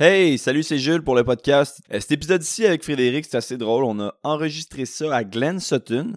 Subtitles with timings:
[0.00, 1.80] Hey, salut, c'est Jules pour le podcast.
[1.92, 3.82] Euh, Cet épisode-ci avec Frédéric, c'est assez drôle.
[3.84, 6.12] On a enregistré ça à Glen Sutton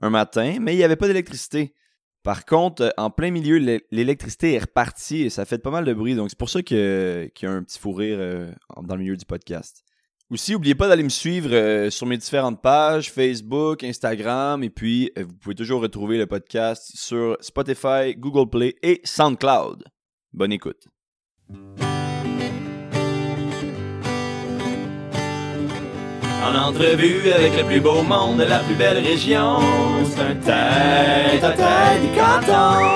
[0.00, 1.74] un matin, mais il n'y avait pas d'électricité.
[2.22, 5.84] Par contre, euh, en plein milieu, l'é- l'électricité est repartie et ça fait pas mal
[5.84, 6.14] de bruit.
[6.14, 8.52] Donc, c'est pour ça qu'il y a un petit fou rire euh,
[8.82, 9.82] dans le milieu du podcast.
[10.30, 15.34] Aussi, n'oubliez pas d'aller me suivre sur mes différentes pages, Facebook, Instagram, et puis vous
[15.34, 19.84] pouvez toujours retrouver le podcast sur Spotify, Google Play et SoundCloud.
[20.32, 20.88] Bonne écoute.
[26.46, 29.58] En entrevue avec le plus beau monde de la plus belle région,
[30.04, 32.86] c'est un tête à tête du canton.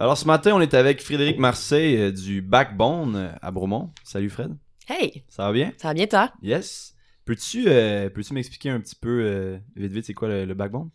[0.00, 3.90] Alors ce matin, on est avec Frédéric Marseille euh, du Backbone euh, à Bromont.
[4.02, 4.56] Salut Fred,
[4.88, 5.72] Hey, ça va bien?
[5.76, 6.32] ça va bien toi?
[6.42, 6.94] Yes.
[7.24, 10.90] Peux-tu euh, m'expliquer un petit peu euh, vite vite c'est quoi le, le Backbone?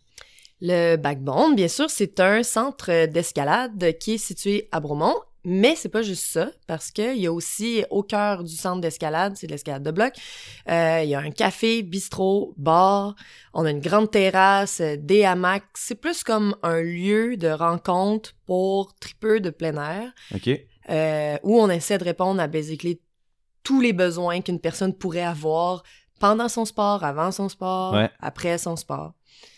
[0.60, 5.14] Le Backbone, bien sûr, c'est un centre d'escalade qui est situé à Bromont,
[5.48, 9.34] mais c'est pas juste ça, parce qu'il y a aussi au cœur du centre d'escalade,
[9.36, 10.12] c'est de l'escalade de bloc,
[10.68, 13.14] euh, il y a un café, bistrot, bar,
[13.54, 18.34] on a une grande terrasse, euh, des hamacs, c'est plus comme un lieu de rencontre
[18.46, 20.50] pour tripeux de plein air, Ok.
[20.90, 23.00] euh, où on essaie de répondre à basically
[23.62, 25.82] tous les besoins qu'une personne pourrait avoir
[26.20, 28.10] pendant son sport, avant son sport, Ouais.
[28.20, 29.14] après son sport.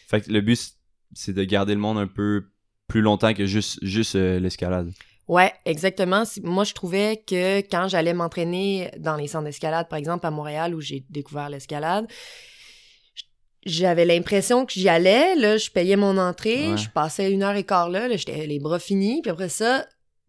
[0.08, 0.74] Fait que le but c'est-
[1.14, 2.46] c'est de garder le monde un peu
[2.86, 4.92] plus longtemps que juste juste euh, l'escalade.
[5.30, 6.24] Ouais, exactement.
[6.42, 10.74] Moi, je trouvais que quand j'allais m'entraîner dans les centres d'escalade, par exemple à Montréal,
[10.74, 12.06] où j'ai découvert l'escalade,
[13.64, 15.36] j'avais l'impression que j'y allais.
[15.36, 16.76] Là, je payais mon entrée, Ouais.
[16.76, 19.86] je passais une heure et quart là, là j'étais les bras finis, puis après ça.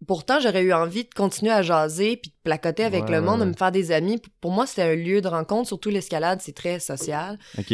[0.08, 3.40] Pourtant, j'aurais eu envie de continuer à jaser puis de placoter avec Ouais, le monde,
[3.40, 4.20] ouais, de me faire des amis.
[4.40, 7.38] Pour moi, c'était un lieu de rencontre, surtout l'escalade, c'est très social.
[7.58, 7.74] Ok.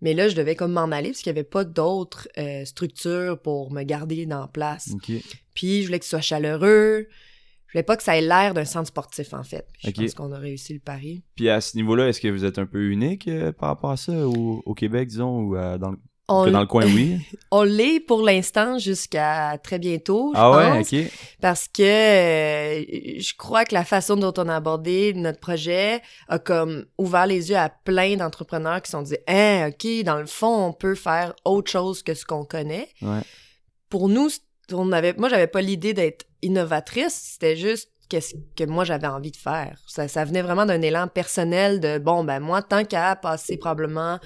[0.00, 3.38] Mais là, je devais comme m'en aller parce qu'il n'y avait pas d'autres euh, structures
[3.40, 4.94] pour me garder dans place.
[5.54, 7.06] Puis je voulais que ce soit chaleureux.
[7.66, 9.64] Je voulais pas que ça ait l'air d'un centre sportif, en fait.
[9.78, 11.22] Je pense qu'on a réussi le pari.
[11.36, 13.96] Puis à ce niveau-là, est-ce que vous êtes un peu unique euh, par rapport à
[13.96, 14.26] ça?
[14.26, 15.98] Au, au Québec, disons, ou euh, dans, le,
[16.30, 17.18] On, que dans le coin, oui?
[17.50, 21.10] on l'est pour l'instant jusqu'à très bientôt, je ah ouais, ok.
[21.40, 22.84] Parce que euh,
[23.18, 27.50] je crois que la façon dont on a abordé notre projet a comme ouvert les
[27.50, 30.94] yeux à plein d'entrepreneurs qui se sont dit Hein, OK, dans le fond, on peut
[30.94, 32.88] faire autre chose que ce qu'on connaît.
[33.02, 33.22] Ouais.
[33.88, 34.30] Pour nous,
[34.72, 39.30] on avait, moi, j'avais pas l'idée d'être innovatrice, c'était juste qu'est-ce que moi j'avais envie
[39.30, 39.78] de faire.
[39.86, 44.18] Ça, ça venait vraiment d'un élan personnel de bon, ben moi, tant qu'à passer probablement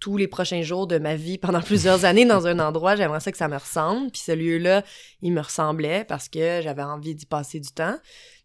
[0.00, 3.30] tous les prochains jours de ma vie pendant plusieurs années dans un endroit, j'aimerais ça
[3.30, 4.10] que ça me ressemble.
[4.10, 4.82] Puis ce lieu-là,
[5.22, 7.96] il me ressemblait parce que j'avais envie d'y passer du temps.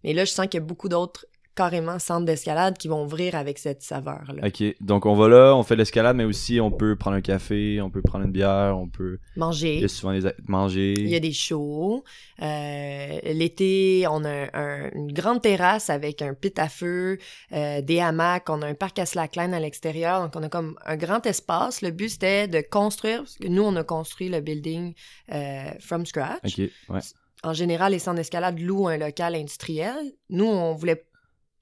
[0.04, 3.36] Mais là, je sens qu'il y a beaucoup d'autres carrément centres d'escalade qui vont ouvrir
[3.36, 4.48] avec cette saveur-là.
[4.48, 4.64] Ok.
[4.82, 7.90] Donc on va là, on fait l'escalade, mais aussi on peut prendre un café, on
[7.90, 9.20] peut prendre une bière, on peut.
[9.36, 9.84] Il y Manger.
[9.84, 10.30] a souvent des.
[10.48, 10.94] manger.
[10.98, 12.04] Il y a des shows.
[12.42, 17.18] Euh, L'été, on a un- une grande terrasse avec un pit à feu,
[17.54, 18.50] euh, des hamacs.
[18.50, 20.22] On a un parc à slackline à l'extérieur.
[20.22, 21.82] Donc, on a comme un grand espace.
[21.82, 23.20] Le but, c'était de construire.
[23.20, 24.94] parce que nous, on a construit le building
[25.32, 26.60] euh, from scratch.
[26.60, 26.70] Ok.
[26.90, 27.00] Ouais.
[27.44, 29.96] En général, les centres d'escalade louent un local industriel.
[30.30, 31.06] Nous, on voulait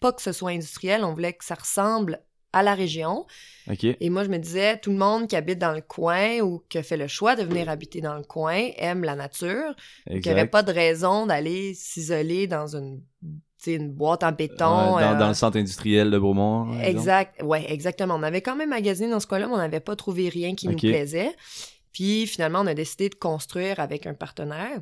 [0.04, 1.06] pas que ce soit industriel.
[1.06, 2.20] On voulait que ça ressemble
[2.52, 3.26] à la région.
[4.02, 6.78] Et moi, je me disais, tout le monde qui habite dans le coin ou qui
[6.78, 9.74] a fait le choix de venir habiter dans le coin aime la nature.
[10.08, 10.52] Il n'y avait Exact.
[10.52, 13.02] pas de raison d'aller s'isoler dans une,
[13.94, 14.96] boîte en béton.
[14.96, 16.74] Ouais, dans, euh, dans le centre industriel de Beaumont.
[16.74, 16.90] exemple.
[16.90, 17.44] Exact.
[17.44, 18.16] Ouais, exactement.
[18.16, 20.68] On avait quand même magasiné dans ce coin-là, mais on n'avait pas trouvé rien qui
[20.68, 21.32] nous plaisait.
[21.94, 24.82] Puis finalement, on a décidé de construire avec un partenaire.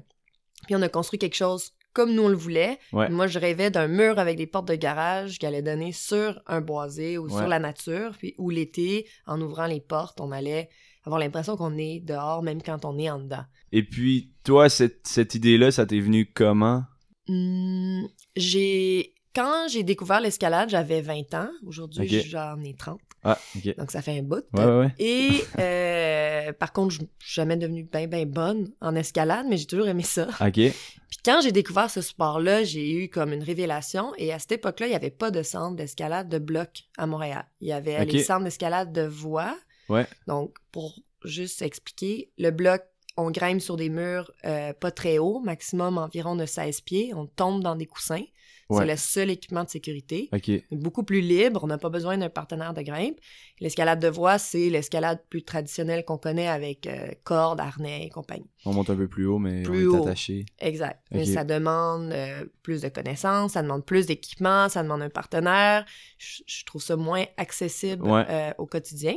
[0.66, 2.78] Puis on a construit quelque chose comme nous on le voulait.
[2.94, 3.09] Ouais.
[3.09, 6.62] Moi, je rêvais d'un mur avec des portes de garage qui allait donner sur un
[6.62, 7.38] boisé ou Ouais.
[7.38, 8.16] sur la nature.
[8.18, 10.69] Puis où l'été, en ouvrant les portes, on allait
[11.03, 13.44] avoir l'impression qu'on est dehors, même quand on est en dedans.
[13.72, 16.84] Et puis, toi, cette, cette idée-là, ça t'est venu comment?
[17.28, 18.03] Hmm,
[18.35, 21.50] j'ai quand j'ai découvert l'escalade, j'avais 20 ans.
[21.66, 23.00] Aujourd'hui, j'en ai 30.
[23.24, 23.76] Ah, ok.
[23.78, 24.44] Donc ça fait un bout.
[24.54, 24.94] Ouais, ouais, ouais.
[24.98, 29.68] Et euh, par contre, je suis jamais devenue bien bien bonne en escalade, mais j'ai
[29.68, 30.28] toujours aimé ça.
[30.40, 30.54] Ok.
[30.56, 34.14] Puis quand j'ai découvert ce sport-là, j'ai eu comme une révélation.
[34.18, 37.46] Et à cette époque-là, il n'y avait pas de centre d'escalade de bloc à Montréal.
[37.59, 39.56] Il y avait les centres d'escalade de voie.
[39.90, 40.08] Ouais.
[40.28, 42.82] Donc, pour juste expliquer, le bloc,
[43.17, 47.14] on grimpe sur des murs euh, pas très hauts, maximum environ de 16 pieds.
[47.14, 48.24] On tombe dans des coussins.
[48.72, 48.79] Ouais.
[48.85, 50.29] C'est le seul équipement de sécurité.
[50.72, 53.18] Beaucoup plus libre, on n'a pas besoin d'un partenaire de grimpe.
[53.59, 58.50] L'escalade de voie, c'est l'escalade plus traditionnelle qu'on connaît avec euh, cordes, harnais et compagnie.
[58.66, 60.03] On monte un peu plus haut, mais Plus on est haut.
[60.08, 60.46] attaché.
[60.59, 61.02] Exact.
[61.12, 65.85] Mais ça demande euh, plus de connaissances, ça demande plus d'équipement, ça demande un partenaire.
[66.17, 68.26] Je, je trouve ça moins accessible Ouais.
[68.29, 69.16] euh, au quotidien.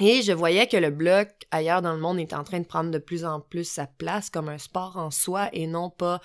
[0.00, 2.90] Et je voyais que le bloc ailleurs dans le monde est en train de prendre
[2.90, 6.20] de plus en plus sa place comme un sport en soi et non pas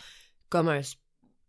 [0.48, 0.96] comme un, s-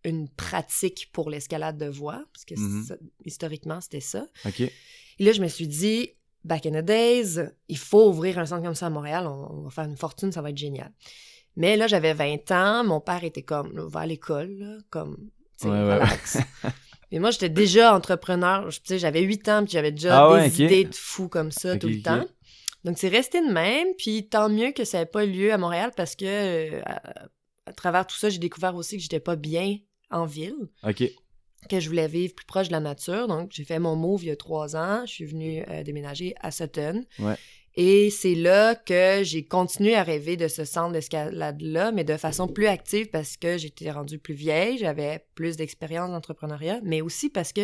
[0.05, 2.99] une pratique pour l'escalade de voie, parce que Mhm.
[3.25, 4.27] historiquement, c'était ça.
[4.47, 4.61] OK.
[4.61, 4.73] Et
[5.19, 6.11] là, je me suis dit,
[6.45, 9.62] back in the days, il faut ouvrir un centre comme ça à Montréal, on, on
[9.62, 10.93] va faire une fortune, ça va être génial.
[11.56, 15.17] Mais là, j'avais 20 ans, mon père était comme, va à l'école, comme,
[15.61, 15.95] tu sais, Ouais, ouais.
[15.95, 16.39] relax.
[17.11, 20.62] Et moi, j'étais déjà entrepreneur, tu sais, j'avais 8 ans, puis j'avais déjà Ah des
[20.62, 22.25] idées de fou comme ça tout le temps.
[22.85, 25.91] Donc, c'est resté de même, puis tant mieux que ça n'ait pas lieu à Montréal,
[25.97, 27.03] parce que euh, à,
[27.67, 29.79] à travers tout ça, j'ai découvert aussi que j'étais pas bien
[30.10, 31.05] en ville OK.
[31.69, 33.28] que je voulais vivre plus proche de la nature.
[33.28, 35.02] Donc, j'ai fait mon move il y a trois ans.
[35.06, 37.05] Je suis venue euh, déménager à Sutton.
[37.19, 37.37] Ouais.
[37.81, 42.49] Et c'est là que j'ai continué à rêver de ce centre d'escalade-là, mais de façon
[42.49, 47.52] plus active parce que j'étais rendue plus vieille, j'avais plus d'expérience d'entrepreneuriat, mais aussi parce
[47.52, 47.60] que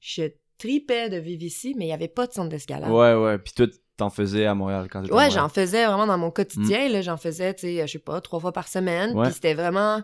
[0.00, 2.90] je tripais de vivre ici, mais il n'y avait pas de centre d'escalade.
[2.90, 3.36] Ouais, ouais.
[3.36, 3.66] Puis toi,
[3.98, 6.88] t'en faisais à Montréal quand t'étais à Ouais, j'en faisais vraiment dans mon quotidien.
[6.88, 9.12] Là, j'en faisais, tu sais, je sais pas, trois fois par semaine.
[9.12, 9.18] Mm.
[9.18, 9.24] Ouais.
[9.24, 10.02] Puis c'était vraiment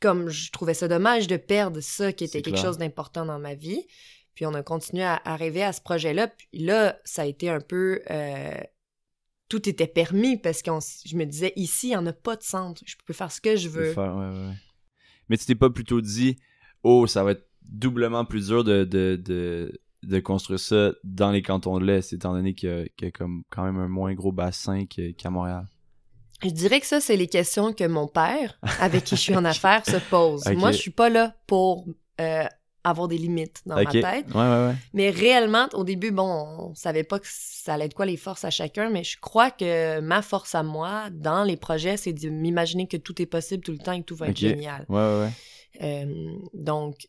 [0.00, 2.64] comme je trouvais ça dommage de perdre ça qui était quelque clair.
[2.66, 3.82] chose d'important dans ma vie.
[4.34, 6.28] Puis on a continué à, à rêver à ce projet-là.
[6.28, 8.00] Puis là, ça a été un peu.
[8.10, 8.54] euh,
[9.48, 10.70] tout était permis parce que
[11.06, 12.82] je me disais, ici, il n'y en a pas de centre.
[12.84, 13.92] Je peux faire ce que je veux.
[13.92, 14.54] faire, ouais, ouais, ouais.
[15.28, 16.36] Mais tu t'es pas plutôt dit,
[16.82, 21.42] oh, ça va être doublement plus dur de, de, de, de construire ça dans les
[21.42, 23.88] cantons de l'Est, étant donné qu'il y a, qu'il y a comme quand même un
[23.88, 25.66] moins gros bassin qu'à Montréal?
[26.42, 29.44] Je dirais que ça, c'est les questions que mon père, avec qui je suis en
[29.46, 30.44] affaires, se pose.
[30.54, 31.86] Moi, je suis pas là pour
[32.20, 32.44] euh,
[32.84, 34.26] avoir des limites dans ma tête.
[34.34, 34.74] Ouais, ouais, ouais.
[34.92, 36.28] Mais réellement, au début, bon,
[36.58, 39.50] on savait pas que ça allait être quoi les forces à chacun, mais je crois
[39.50, 43.64] que ma force à moi, dans les projets, c'est de m'imaginer que tout est possible
[43.64, 44.84] tout le temps et que tout va être génial.
[44.88, 45.32] Ouais, ouais, ouais.
[45.82, 47.08] Euh, donc,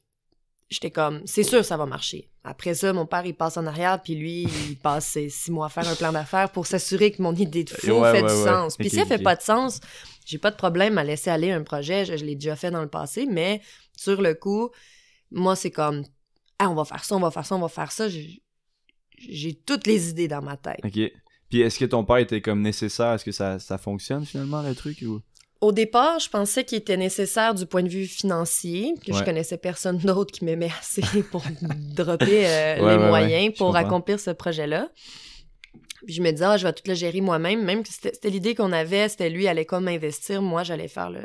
[0.70, 2.30] j'étais comme, c'est sûr, ça va marcher.
[2.44, 5.68] Après ça, mon père, il passe en arrière, puis lui, il passe ses six mois
[5.68, 8.30] à faire un plan d'affaires pour s'assurer que mon idée de fou Ouais, fait ouais,
[8.34, 8.44] du ouais.
[8.46, 8.78] sens.
[8.78, 9.80] Puis si elle fait pas de sens,
[10.26, 12.06] j'ai pas de problème à laisser aller un projet.
[12.06, 13.62] Je, je l'ai déjà fait dans le passé, mais
[13.96, 14.70] sur le coup,
[15.32, 16.04] moi, c'est comme,
[16.60, 18.08] ah, on va faire ça, on va faire ça, on va faire ça.
[18.10, 18.42] J'ai-
[19.18, 20.80] J'ai toutes les idées dans ma tête.
[20.84, 21.00] Ok.
[21.50, 23.14] Puis est-ce que ton père était comme nécessaire?
[23.14, 25.02] Est-ce que ça, ça fonctionne finalement, le truc?
[25.02, 25.22] Ou...
[25.60, 29.58] Au départ, je pensais qu'il était nécessaire du point de vue financier, que je connaissais
[29.58, 34.32] personne d'autre qui m'aimait assez pour dropper euh, Ouais, les ouais, moyens pour accomplir ce
[34.32, 34.90] projet-là.
[36.06, 37.64] Puis je me disais, ah, je vais tout le gérer moi-même.
[37.64, 41.10] Même que c'était c'était l'idée qu'on avait, c'était lui allait comme investir, moi j'allais faire
[41.10, 41.22] le,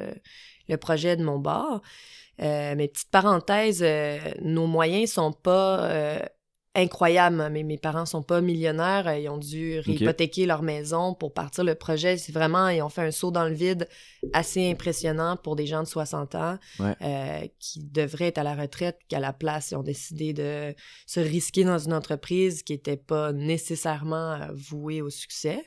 [0.68, 1.82] le projet de mon bar.
[2.40, 5.80] Euh, mais petite parenthèse, euh, nos moyens sont pas
[6.76, 7.48] euh, incroyables.
[7.50, 9.06] Mais mes parents sont pas millionnaires.
[9.08, 12.16] Euh, Ils ont dû réhypothéquer leur maison pour partir le projet.
[12.16, 13.88] C'est vraiment, ils ont fait un saut dans le vide
[14.32, 16.94] assez impressionnant pour des gens de 60 ans Ouais.
[17.02, 20.74] euh, qui devraient être à la retraite, qu'à la place, ils ont décidé de
[21.06, 25.62] se risquer dans une entreprise qui n'était pas nécessairement euh, vouée au succès.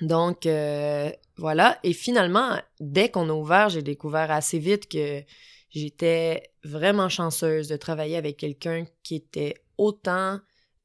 [0.00, 1.78] Donc, euh, voilà.
[1.84, 5.22] Et finalement, dès qu'on a ouvert, j'ai découvert assez vite que
[5.70, 10.40] j'étais vraiment chanceuse de travailler avec quelqu'un qui était autant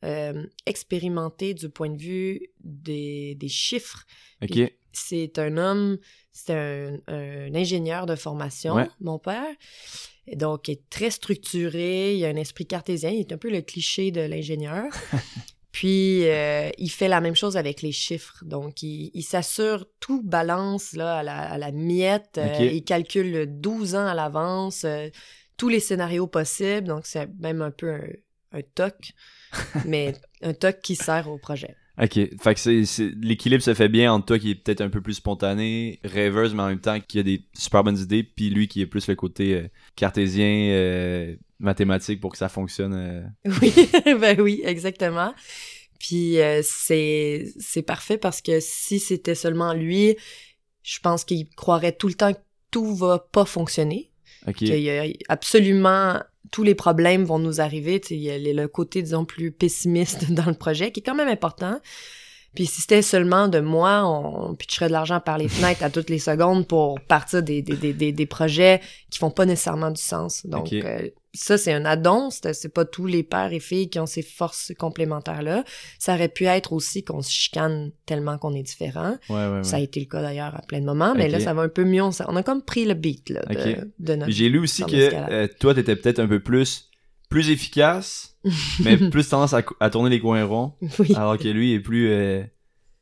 [0.05, 4.05] euh, expérimenté du point de vue des, des chiffres.
[4.91, 5.97] C'est un homme,
[6.31, 8.87] c'est un, un ingénieur de formation, Ouais.
[8.99, 9.45] mon père.
[10.25, 13.49] Et donc, il est très structuré, il a un esprit cartésien, il est un peu
[13.51, 14.85] le cliché de l'ingénieur.
[15.71, 18.43] Puis, euh, il fait la même chose avec les chiffres.
[18.43, 22.37] Donc, il, il s'assure tout balance là, à, la, à la miette.
[22.39, 22.59] Euh, Ok.
[22.73, 25.09] il calcule 12 ans à l'avance euh,
[25.57, 26.87] tous les scénarios possibles.
[26.87, 28.01] Donc, c'est même un peu un,
[28.51, 29.11] un toc,
[29.85, 31.75] mais un toc qui sert au projet.
[32.01, 32.13] Ok.
[32.13, 35.99] Fait que l'équilibre se fait bien entre toi qui est peut-être un peu plus spontané,
[36.05, 38.85] rêveuse, mais en même temps qui a des super bonnes idées, puis lui qui est
[38.85, 42.93] plus le côté euh, cartésien, euh, mathématique pour que ça fonctionne.
[42.93, 43.21] euh.
[43.61, 43.73] Oui,
[44.19, 45.33] ben oui, exactement.
[45.99, 50.15] Puis euh, c'est c'est parfait parce que si c'était seulement lui,
[50.83, 52.39] je pense qu'il croirait tout le temps que
[52.71, 54.09] tout va pas fonctionner,
[54.47, 54.55] Ok.
[54.55, 58.01] qu'il y a absolument tous les problèmes vont nous arriver.
[58.09, 61.27] Il y a le côté disons plus pessimiste dans le projet qui est quand même
[61.27, 61.79] important.
[62.55, 66.09] Puis si c'était seulement de moi, on pitcherait de l'argent par les fenêtres à toutes
[66.09, 70.01] les secondes pour partir des, des, des, des, des projets qui font pas nécessairement du
[70.01, 70.45] sens.
[70.45, 72.29] Donc euh, ça, c'est un addon.
[72.31, 75.63] C'est pas tous les pères et filles qui ont ces forces complémentaires-là.
[75.99, 79.15] Ça aurait pu être aussi qu'on se chicane tellement qu'on est différents.
[79.29, 79.63] Ouais, ouais, ouais.
[79.63, 81.69] Ça a été le cas d'ailleurs à plein de moments, mais là, ça va un
[81.69, 82.01] peu mieux.
[82.01, 83.41] On, a comme pris le beat là,
[83.99, 84.31] de, notre...
[84.31, 86.88] J'ai lu aussi que euh, toi, t'étais peut-être un peu plus
[87.29, 88.35] plus efficace,
[88.83, 91.13] mais plus tendance à, à tourner les coins ronds, Oui.
[91.15, 92.43] alors que lui est plus euh,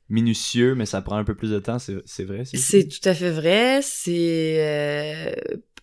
[0.10, 2.43] minutieux, mais ça prend un peu plus de temps, c'est, vrai?
[2.46, 3.79] C'est, tout à fait vrai.
[3.81, 5.31] C'est euh,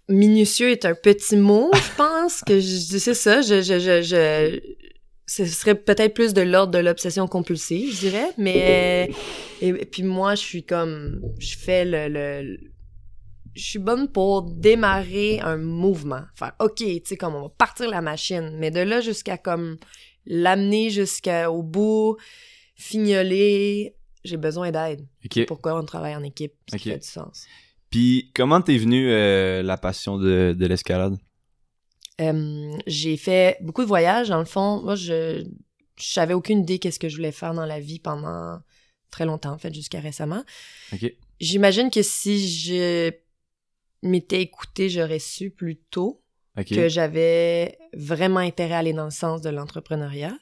[0.08, 3.40] minutieux est un petit mot, je pense que je c'est ça.
[3.42, 4.60] Je, je, je, je-
[5.26, 8.28] ce serait peut-être plus de l'ordre de l'obsession compulsive, je dirais.
[8.36, 9.10] Mais
[9.62, 12.58] et, et puis moi, je suis comme, je fais le, le
[13.54, 16.22] je suis bonne pour démarrer un mouvement.
[16.34, 18.56] Faire, OK, tu sais, comme on va partir la machine.
[18.58, 19.76] Mais de là jusqu'à comme
[20.26, 22.16] l'amener jusqu'au bout,
[22.76, 23.94] fignoler,
[24.24, 25.06] j'ai besoin d'aide.
[25.24, 25.46] OK.
[25.46, 26.80] Pourquoi on travaille en équipe, Ok.
[26.80, 27.46] fait du sens.
[27.90, 31.16] Puis comment t'es venu euh, la passion de, de l'escalade?
[32.20, 34.28] Euh, j'ai fait beaucoup de voyages.
[34.28, 35.44] Dans le fond, moi, je
[35.96, 38.58] j'avais aucune idée qu'est-ce que je voulais faire dans la vie pendant
[39.12, 40.42] très longtemps, en fait, jusqu'à récemment.
[40.92, 41.12] OK.
[41.40, 43.10] J'imagine que si je
[44.04, 46.22] m'étais écoutée, j'aurais su plus tôt
[46.56, 50.36] que j'avais vraiment intérêt à aller dans le sens de l'entrepreneuriat.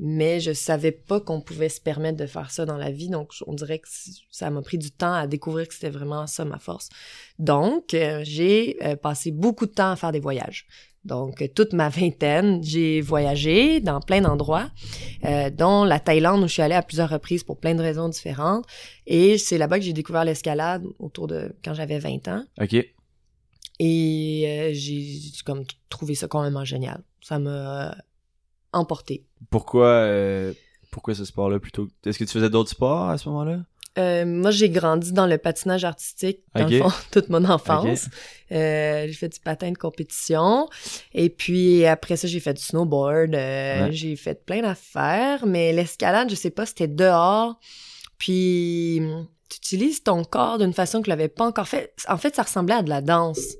[0.00, 3.32] Mais je savais pas qu'on pouvait se permettre de faire ça dans la vie, donc
[3.48, 3.88] on dirait que
[4.30, 6.88] ça m'a pris du temps à découvrir que c'était vraiment ça ma force.
[7.40, 10.68] Donc, euh, j'ai euh, passé beaucoup de temps à faire des voyages.
[11.08, 14.70] Donc, toute ma vingtaine, j'ai voyagé dans plein d'endroits,
[15.24, 18.08] euh, dont la Thaïlande où je suis allée à plusieurs reprises pour plein de raisons
[18.08, 18.66] différentes.
[19.06, 22.44] Et c'est là-bas que j'ai découvert l'escalade autour de quand j'avais 20 ans.
[22.60, 22.74] OK.
[23.80, 27.02] Et euh, j'ai comme trouvé ça complètement génial.
[27.22, 27.94] Ça m'a euh,
[28.72, 29.24] emporté.
[29.50, 30.06] Pourquoi,
[30.90, 31.88] pourquoi ce sport-là plutôt?
[32.04, 33.60] Est-ce que tu faisais d'autres sports à ce moment-là?
[33.98, 38.06] Euh, moi, j'ai grandi dans le patinage artistique, dans le fond, toute mon enfance.
[38.52, 40.68] Euh, j'ai fait du patin de compétition.
[41.12, 43.34] Et puis, après ça, j'ai fait du snowboard.
[43.34, 43.92] euh, Ouais.
[43.92, 45.46] J'ai fait plein d'affaires.
[45.46, 47.58] Mais l'escalade, je sais pas, c'était dehors.
[48.18, 49.00] Puis,
[49.48, 51.92] tu utilises ton corps d'une façon que je l'avais pas encore fait.
[52.08, 53.56] En fait, ça ressemblait à de la danse.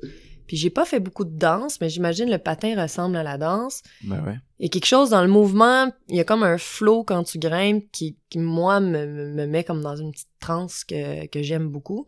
[0.49, 3.83] Puis, j'ai pas fait beaucoup de danse, mais j'imagine le patin ressemble à la danse.
[4.03, 4.37] Ben ouais.
[4.59, 7.23] Il y a quelque chose dans le mouvement, il y a comme un flow quand
[7.23, 11.27] tu grimpes qui, qui moi, me, me- me met comme dans une petite transe que,
[11.29, 12.07] que j'aime beaucoup.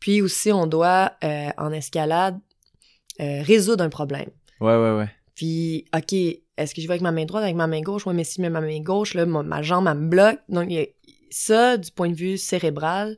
[0.00, 2.40] Puis aussi, on doit, euh, en escalade,
[3.20, 4.30] euh, résoudre un problème.
[4.60, 5.08] Ouais, ouais, ouais.
[5.36, 8.04] Puis, OK, est-ce que je vais avec ma main droite, avec ma main gauche?
[8.06, 10.40] Ouais, mais si je mets ma main gauche, là, ma, ma jambe, elle me bloque.
[10.48, 10.86] Donc, il y a-
[11.30, 13.16] ça, du point de vue cérébral,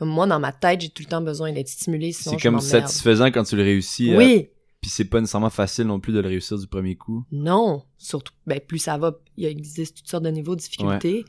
[0.00, 3.44] moi, dans ma tête, j'ai tout le temps besoin d'être stimulé, C'est comme satisfaisant quand
[3.44, 4.12] tu le réussis.
[4.12, 4.48] euh, Oui,
[4.80, 7.24] Puis c'est pas nécessairement facile non plus de le réussir du premier coup.
[7.32, 11.24] Non, surtout, ben, plus ça va, il existe toutes sortes de niveaux de difficulté.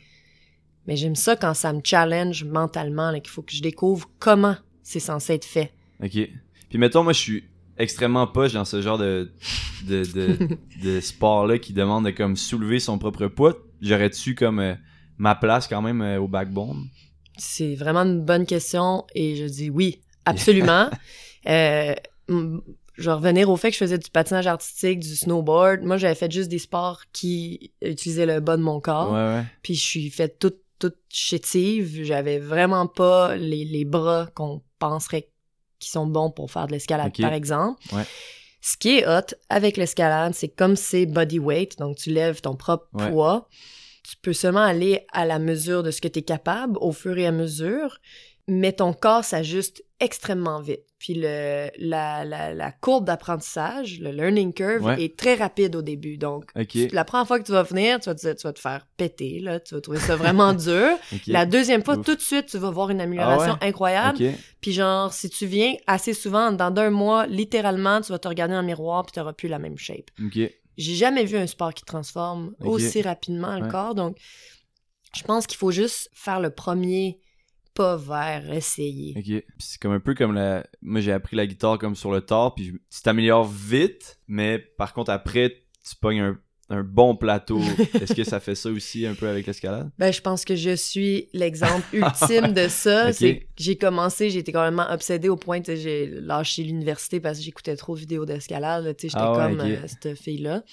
[0.87, 4.99] Mais j'aime ça quand ça me challenge mentalement, qu'il faut que je découvre comment c'est
[4.99, 5.71] censé être fait.
[6.03, 6.11] OK.
[6.69, 7.43] Puis mettons, moi, je suis
[7.77, 9.31] extrêmement poche dans ce genre de,
[9.87, 13.57] de, de, de sport-là qui demande de comme soulever son propre poids.
[13.81, 14.75] J'aurais-tu comme euh,
[15.17, 16.85] ma place quand même euh, au backbone?
[17.37, 20.89] C'est vraiment une bonne question et je dis oui, absolument.
[21.47, 21.95] euh,
[22.97, 25.81] je vais revenir au fait que je faisais du patinage artistique, du snowboard.
[25.83, 29.11] Moi, j'avais fait juste des sports qui utilisaient le bas de mon corps.
[29.11, 29.43] Ouais, ouais.
[29.61, 32.03] Puis je suis faite toute, toute chétive.
[32.03, 35.29] J'avais vraiment pas les, les bras qu'on penserait
[35.79, 37.81] qui sont bons pour faire de l'escalade, par exemple.
[37.93, 38.05] Ouais.
[38.61, 42.55] Ce qui est hot avec l'escalade, c'est comme c'est body weight, donc tu lèves ton
[42.55, 43.47] propre poids.
[44.07, 47.17] Tu peux seulement aller à la mesure de ce que tu es capable au fur
[47.17, 47.97] et à mesure,
[48.47, 50.81] mais ton corps s'ajuste extrêmement vite.
[50.99, 55.03] Puis le, la, la, la courbe d'apprentissage, le learning curve, Ouais.
[55.03, 56.17] est très rapide au début.
[56.17, 58.59] Donc, tu- la première fois que tu vas venir, tu vas, te, tu vas te
[58.59, 59.59] faire péter, là.
[59.59, 60.89] Tu vas trouver ça vraiment dur.
[61.27, 62.05] La deuxième fois, Ouf.
[62.05, 64.17] tout de suite, tu vas voir une amélioration Ah incroyable.
[64.23, 64.33] OK.
[64.61, 68.53] Puis genre, si tu viens assez souvent, dans d'un mois, littéralement, tu vas te regarder
[68.55, 70.11] le miroir puis tu plus la même shape.
[70.77, 73.69] J'ai jamais vu un sport qui transforme aussi rapidement le Ouais.
[73.71, 73.95] corps.
[73.95, 74.17] Donc,
[75.15, 77.19] je pense qu'il faut juste faire le premier
[77.73, 79.13] pas vers essayer.
[79.17, 79.43] OK.
[79.59, 80.65] C'est comme un peu comme la...
[80.81, 84.59] Moi, j'ai appris la guitare comme sur le tard, puis je- tu t'améliores vite, mais
[84.59, 87.59] par contre, après, tu pognes un, un bon plateau.
[87.93, 89.89] Est-ce que ça fait ça aussi un peu avec l'escalade?
[89.99, 93.09] Ben, je pense que je suis l'exemple ultime de ça.
[93.09, 93.13] Ok.
[93.13, 97.37] C'est que j'ai commencé, j'ai été complètement obsédée au point que j'ai lâché l'université parce
[97.37, 98.85] que j'écoutais trop de vidéos d'escalade.
[98.85, 100.63] j'étais Ah ouais, comme euh, cette fille-là.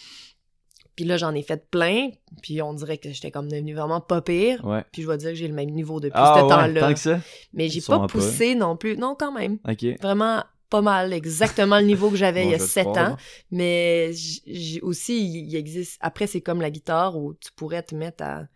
[0.95, 2.11] Puis là, j'en ai fait plein.
[2.43, 4.65] Puis on dirait que j'étais comme devenue vraiment pas pire.
[4.65, 4.85] Ouais.
[4.93, 7.21] Puis je vais dire que j'ai le même niveau depuis Ah ce ouais, temps-là.
[7.55, 8.07] Mais j'ai pas pas.
[8.07, 8.97] poussé non plus.
[8.97, 9.59] Non, quand même.
[10.03, 10.43] Vraiment
[10.73, 11.13] pas mal.
[11.13, 13.17] Exactement le niveau que j'avais Bon, il y a sept ans.
[13.51, 15.15] Mais j'ai aussi,
[15.47, 15.99] il existe.
[16.01, 18.47] Après, c'est comme la guitare où tu pourrais te mettre à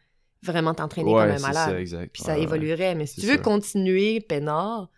[0.43, 1.71] vraiment t'entraîner Ouais, comme un malade.
[1.71, 2.11] ça, exact.
[2.13, 2.95] Puis ça Ouais, évoluerait.
[2.95, 4.89] Mais si tu veux continuer peinard,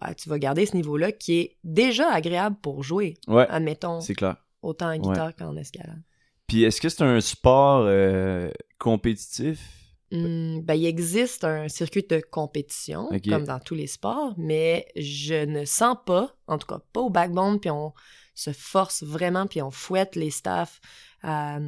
[0.00, 4.14] ben, tu vas garder ce niveau-là qui est déjà agréable pour jouer, Ouais, admettons, c'est
[4.14, 4.36] clair.
[4.62, 6.02] autant en guitare qu'en escalade.
[6.46, 9.58] Puis est-ce que c'est un sport euh, compétitif?
[10.12, 15.44] Hum, ben, il existe un circuit de compétition, comme dans tous les sports, mais je
[15.44, 17.92] ne sens pas, en tout cas pas au backbone, puis on
[18.34, 20.80] se force vraiment, puis on fouette les staffs
[21.22, 21.58] à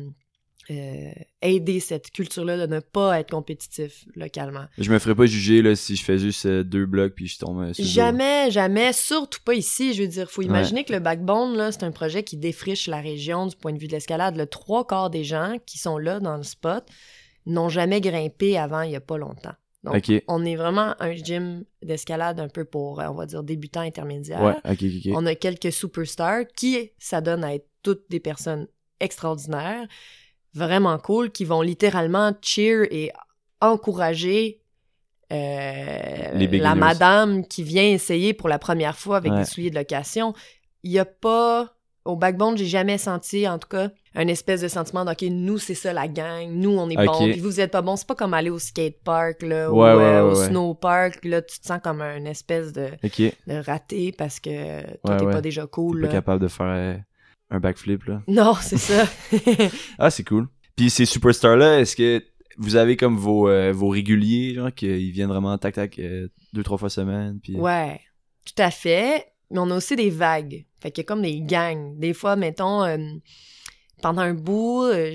[0.71, 4.67] euh, aider cette culture-là de ne pas être compétitif localement.
[4.77, 7.39] Je me ferais pas juger là, si je fais juste euh, deux blocs puis je
[7.39, 7.85] tombe euh, sur.
[7.85, 9.95] Jamais, jamais, surtout pas ici.
[9.95, 10.49] Je veux dire, faut Ouais.
[10.49, 13.79] imaginer que le Backbone, là, c'est un projet qui défriche la région du point de
[13.79, 14.37] vue de l'escalade.
[14.37, 16.85] Le trois quarts des gens qui sont là dans le spot
[17.49, 19.55] n'ont jamais grimpé avant il y a pas longtemps.
[19.85, 23.81] Donc, on est vraiment un gym d'escalade un peu pour, euh, on va dire, débutants
[23.81, 24.43] intermédiaires.
[24.43, 25.13] Ouais.
[25.15, 28.67] On a quelques superstars qui s'adonnent à être toutes des personnes
[29.01, 29.87] extraordinaires,
[30.53, 33.13] vraiment cool, qui vont littéralement cheer et
[33.61, 34.61] encourager
[35.33, 39.39] euh, la madame qui vient essayer pour la première fois avec Ouais.
[39.39, 40.35] des souliers de location.
[40.83, 41.77] Il n'y a pas...
[42.09, 45.59] Au backbone, j'ai jamais senti, en tout cas, un espèce de sentiment de, OK, nous,
[45.59, 47.05] c'est ça la gang, nous, on est Ok.
[47.05, 47.97] bons, puis vous, vous êtes pas bons.
[47.97, 51.43] C'est pas comme aller au skatepark, là, Ouais, ou ouais, euh, ouais, au snowpark, là,
[51.43, 52.89] tu te sens comme un espèce de.
[53.03, 56.13] T'es raté parce que toi, t'es pas déjà cool, pas là.
[56.15, 56.95] capable de faire euh,
[57.51, 58.23] un backflip, là.
[58.27, 59.05] Non, c'est ça.
[59.99, 60.49] Ah, c'est cool.
[60.77, 62.25] Puis ces superstars-là, est-ce que
[62.57, 66.79] vous avez comme vos, euh, vos réguliers, genre, qu'ils viennent vraiment tac-tac euh, deux, trois
[66.79, 67.55] fois semaine, puis...
[67.57, 68.01] ouais,
[68.47, 69.27] tout à fait.
[69.51, 70.65] Mais on a aussi des vagues.
[70.81, 71.99] Fait qu'il y a comme des gangs.
[71.99, 72.99] Des fois, mettons, euh,
[74.03, 75.15] pendant un bout, euh,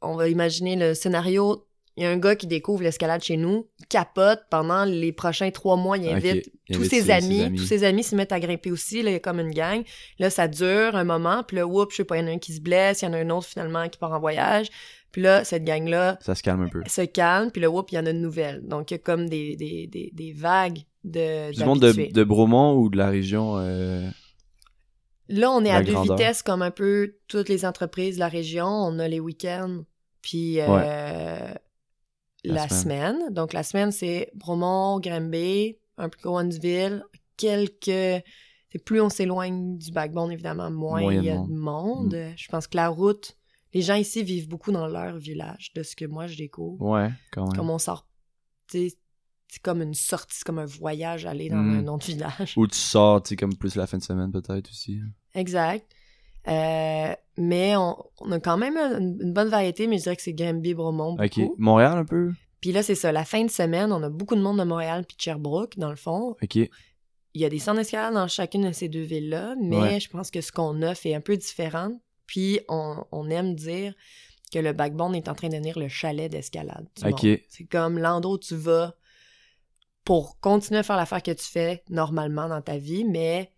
[0.00, 1.64] on va imaginer le scénario.
[1.96, 5.74] Il y a un gars qui découvre l'escalade chez nous, capote pendant les prochains trois
[5.76, 6.12] mois, il Ok.
[6.14, 7.58] invite tous invite ses, ses- amis, ses amis.
[7.58, 9.82] tous ses amis se mettent à grimper aussi, là, il y a comme une gang.
[10.20, 12.30] Là, ça dure un moment, puis là, whoop, je sais pas, il y en a
[12.30, 14.68] un qui se blesse, il y en a un autre finalement qui part en voyage.
[15.10, 16.82] Puis là, cette gang-là Ça se calme un peu.
[16.86, 18.60] se calme, puis là, whoop, il y en a de nouvelles.
[18.62, 22.24] Donc, il y a comme des, des, des, des vagues de Du monde de, de
[22.24, 23.56] Bromont ou de la région...
[23.58, 24.08] euh,
[25.28, 28.66] Là, on est à deux vitesses comme un peu toutes les entreprises de la région.
[28.66, 29.82] On a les week-ends,
[30.22, 31.54] puis euh, La
[32.44, 33.16] la, semaine.
[33.16, 33.34] semaine.
[33.34, 37.04] Donc, la semaine, c'est Bromont, Granby, un peu Cowansville,
[37.36, 38.24] quelques...
[38.86, 42.16] plus on s'éloigne du backbone, évidemment, moins il y a de de monde.
[42.36, 43.36] Je pense que la route...
[43.74, 46.80] Les gens ici vivent beaucoup dans leur village, de ce que moi, je découvre.
[46.80, 47.52] Ouais, quand même.
[47.54, 48.08] Comme on sort...
[49.48, 51.78] C'est comme une sortie, c'est comme un voyage aller dans Mm.
[51.78, 52.54] un autre village.
[52.56, 55.00] Ou tu sors, tu sais, comme plus la fin de semaine, peut-être, aussi.
[55.34, 55.90] Exact.
[56.48, 60.22] Euh, mais on, on a quand même une, une bonne variété, mais je dirais que
[60.22, 61.38] c'est Granby, Bromont, OK.
[61.38, 61.54] beaucoup.
[61.58, 62.32] Montréal, un peu?
[62.60, 65.04] Puis là, c'est ça, la fin de semaine, on a beaucoup de monde de Montréal
[65.06, 66.36] puis de Sherbrooke, dans le fond.
[66.42, 66.56] OK.
[66.56, 66.70] Il
[67.42, 70.00] y a des centres d'escalade dans chacune de ces deux villes-là, mais Ouais.
[70.00, 71.90] je pense que ce qu'on offre est un peu différent.
[72.26, 73.94] Puis on, on aime dire
[74.52, 76.86] que le backbone est en train de devenir le chalet d'escalade.
[77.04, 77.26] OK.
[77.48, 78.94] C'est comme l'endroit où tu vas
[80.08, 83.52] pour continuer à faire l'affaire que tu fais normalement dans ta vie, mais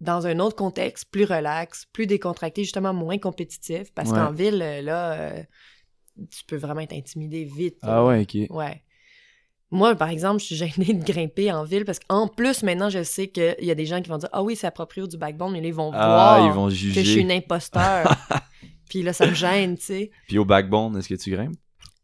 [0.00, 3.92] dans un autre contexte, plus relax, plus décontracté, justement moins compétitif.
[3.94, 4.16] Parce Ouais.
[4.16, 5.42] qu'en ville, euh, là, euh,
[6.30, 7.76] tu peux vraiment être intimidé vite.
[7.82, 8.04] Ah là.
[8.06, 8.48] ouais, OK.
[8.56, 8.82] Ouais.
[9.70, 13.02] Moi, par exemple, je suis gênée de grimper en ville parce qu'en plus, maintenant, je
[13.02, 15.52] sais qu'il y a des gens qui vont dire Ah oui, c'est approprié du backbone,
[15.52, 18.06] mais là, ils vont Ah, voir ils vont que je suis une imposteur.
[18.88, 20.10] Puis là, ça me gêne, tu sais.
[20.28, 21.58] Puis au backbone, est-ce que tu grimpes?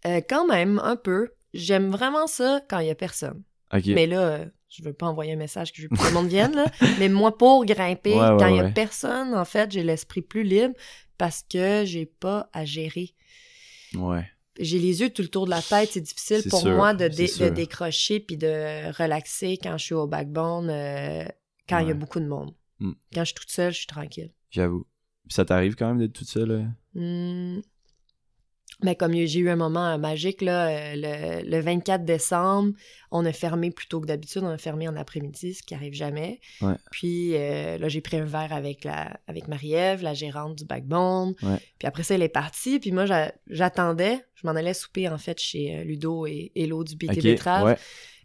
[0.07, 1.31] Euh, quand même, un peu.
[1.55, 3.43] J'aime vraiment ça quand il y a personne.
[3.73, 6.13] Mais là, euh, je veux pas envoyer un message que je veux que tout le
[6.15, 6.71] monde vienne, là.
[6.99, 8.73] Mais moi, pour grimper, Ouais, ouais, quand il y a ouais.
[8.73, 10.75] personne, en fait, j'ai l'esprit plus libre
[11.19, 13.15] parce que j'ai pas à gérer.
[13.95, 14.27] Ouais.
[14.59, 17.09] J'ai les yeux tout le tour de la tête, c'est difficile pour sûr, moi de,
[17.09, 21.25] dé- de décrocher puis de relaxer quand je suis au backbone, euh,
[21.69, 21.95] quand il y a Ouais.
[21.95, 22.53] beaucoup de monde.
[22.81, 22.93] Mm.
[23.15, 24.31] Quand je suis toute seule, je suis tranquille.
[24.51, 24.87] J'avoue.
[25.29, 26.51] Ça t'arrive quand même d'être toute seule?
[26.51, 26.65] euh?
[26.95, 27.61] Hmm.
[28.83, 30.93] Mais comme j'ai eu un moment euh, magique, là, euh,
[31.43, 32.73] le, le 24 décembre,
[33.11, 34.43] on a fermé plus tôt que d'habitude.
[34.45, 36.41] On a fermé en après-midi, ce qui arrive jamais.
[36.63, 36.75] Ouais.
[36.91, 41.35] Puis euh, là, j'ai pris un verre avec, la, avec Marie-Ève, la gérante du Backbone.
[41.43, 41.59] Ouais.
[41.79, 42.79] Puis après ça, elle est partie.
[42.79, 44.25] Puis moi, j'a- j'attendais.
[44.35, 47.23] Je m'en allais souper, en fait, chez Ludo et Hello du BT OK.
[47.23, 47.65] Betrave.
[47.67, 47.77] Ouais.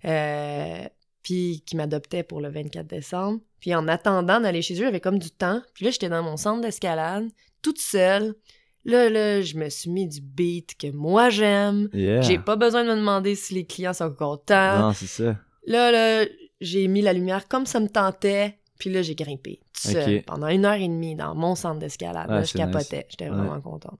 [0.05, 0.87] Euh,
[1.23, 3.39] puis qui m'adoptait pour le 24 décembre.
[3.59, 5.61] Puis en attendant d'aller chez eux, j'avais comme du temps.
[5.73, 7.27] Puis là, j'étais dans mon centre d'escalade,
[7.63, 8.35] toute seule.
[8.85, 11.89] Là, là, je me suis mis du beat que moi j'aime.
[11.93, 12.21] Yeah.
[12.21, 14.79] J'ai pas besoin de me demander si les clients sont contents.
[14.79, 15.37] Non, c'est ça.
[15.65, 16.25] Là, là,
[16.61, 18.59] j'ai mis la lumière comme ça me tentait.
[18.77, 22.27] Puis là, j'ai grimpé tout seul pendant une heure et demie dans mon centre d'escalade.
[22.29, 23.07] Ah, là, je capotais.
[23.09, 23.35] J'étais Ouais.
[23.35, 23.97] vraiment contente.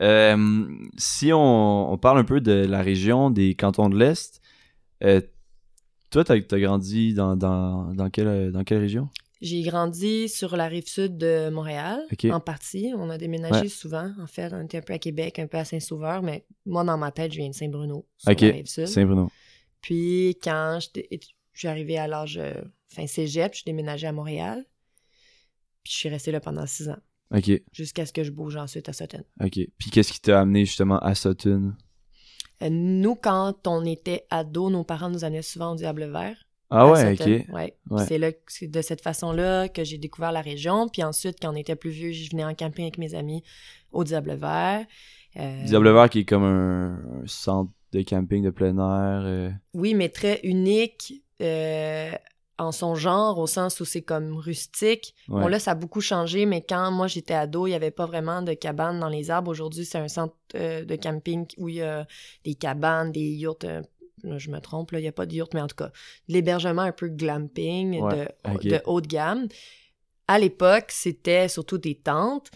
[0.00, 4.40] Euh, si on, on parle un peu de la région des cantons de l'Est,
[5.04, 5.20] euh,
[6.10, 9.08] toi, t'as as grandi dans, dans, dans, quelle, dans quelle région?
[9.40, 12.92] J'ai grandi sur la rive sud de Montréal, en partie.
[12.94, 13.68] On a déménagé Ouais.
[13.68, 14.52] souvent, en fait.
[14.52, 17.32] On était un peu à Québec, un peu à Saint-Sauveur, mais moi, dans ma tête,
[17.32, 18.86] je viens de Saint-Bruno, sur la rive sud.
[18.86, 19.30] Saint-Bruno.
[19.80, 21.00] Puis, quand je
[21.54, 22.52] suis arrivée à l'âge euh,
[22.88, 24.66] fin cégep, je suis déménagée à Montréal.
[25.84, 26.98] Puis, je suis restée là pendant six ans,
[27.34, 29.24] OK, jusqu'à ce que je bouge ensuite à Sutton.
[29.42, 29.58] OK.
[29.78, 31.72] Puis qu'est-ce qui t'a amené justement à Sutton?
[32.62, 36.36] Euh, nous, quand on était ados, nos parents nous amenaient souvent au Diable Vert.
[36.70, 37.24] Ah ouais, Sutton.
[37.48, 37.54] OK.
[37.54, 37.74] Ouais.
[37.90, 38.04] Ouais.
[38.06, 40.88] C'est là, c'est de cette façon-là que j'ai découvert la région.
[40.88, 43.42] Puis ensuite, quand on était plus vieux, je venais en camping avec mes amis
[43.92, 44.86] au Diable Vert.
[45.36, 49.22] Euh, Diable Vert qui est comme un, un centre de camping de plein air.
[49.24, 52.10] euh, Oui, mais très unique euh,
[52.58, 55.14] en son genre, au sens où c'est comme rustique.
[55.28, 55.40] ouais.
[55.40, 58.06] Bon, là, ça a beaucoup changé, mais quand moi j'étais ado, il n'y avait pas
[58.06, 59.50] vraiment de cabanes dans les arbres.
[59.50, 62.06] Aujourd'hui, c'est un centre de camping où il y a
[62.44, 63.56] des cabanes, des yurts,
[64.38, 65.90] je me trompe, il n'y a pas de yurt, mais en tout cas,
[66.28, 68.28] l'hébergement un peu glamping Ouais,
[68.62, 69.46] de, haut de gamme.
[70.28, 72.50] À l'époque, c'était surtout des tentes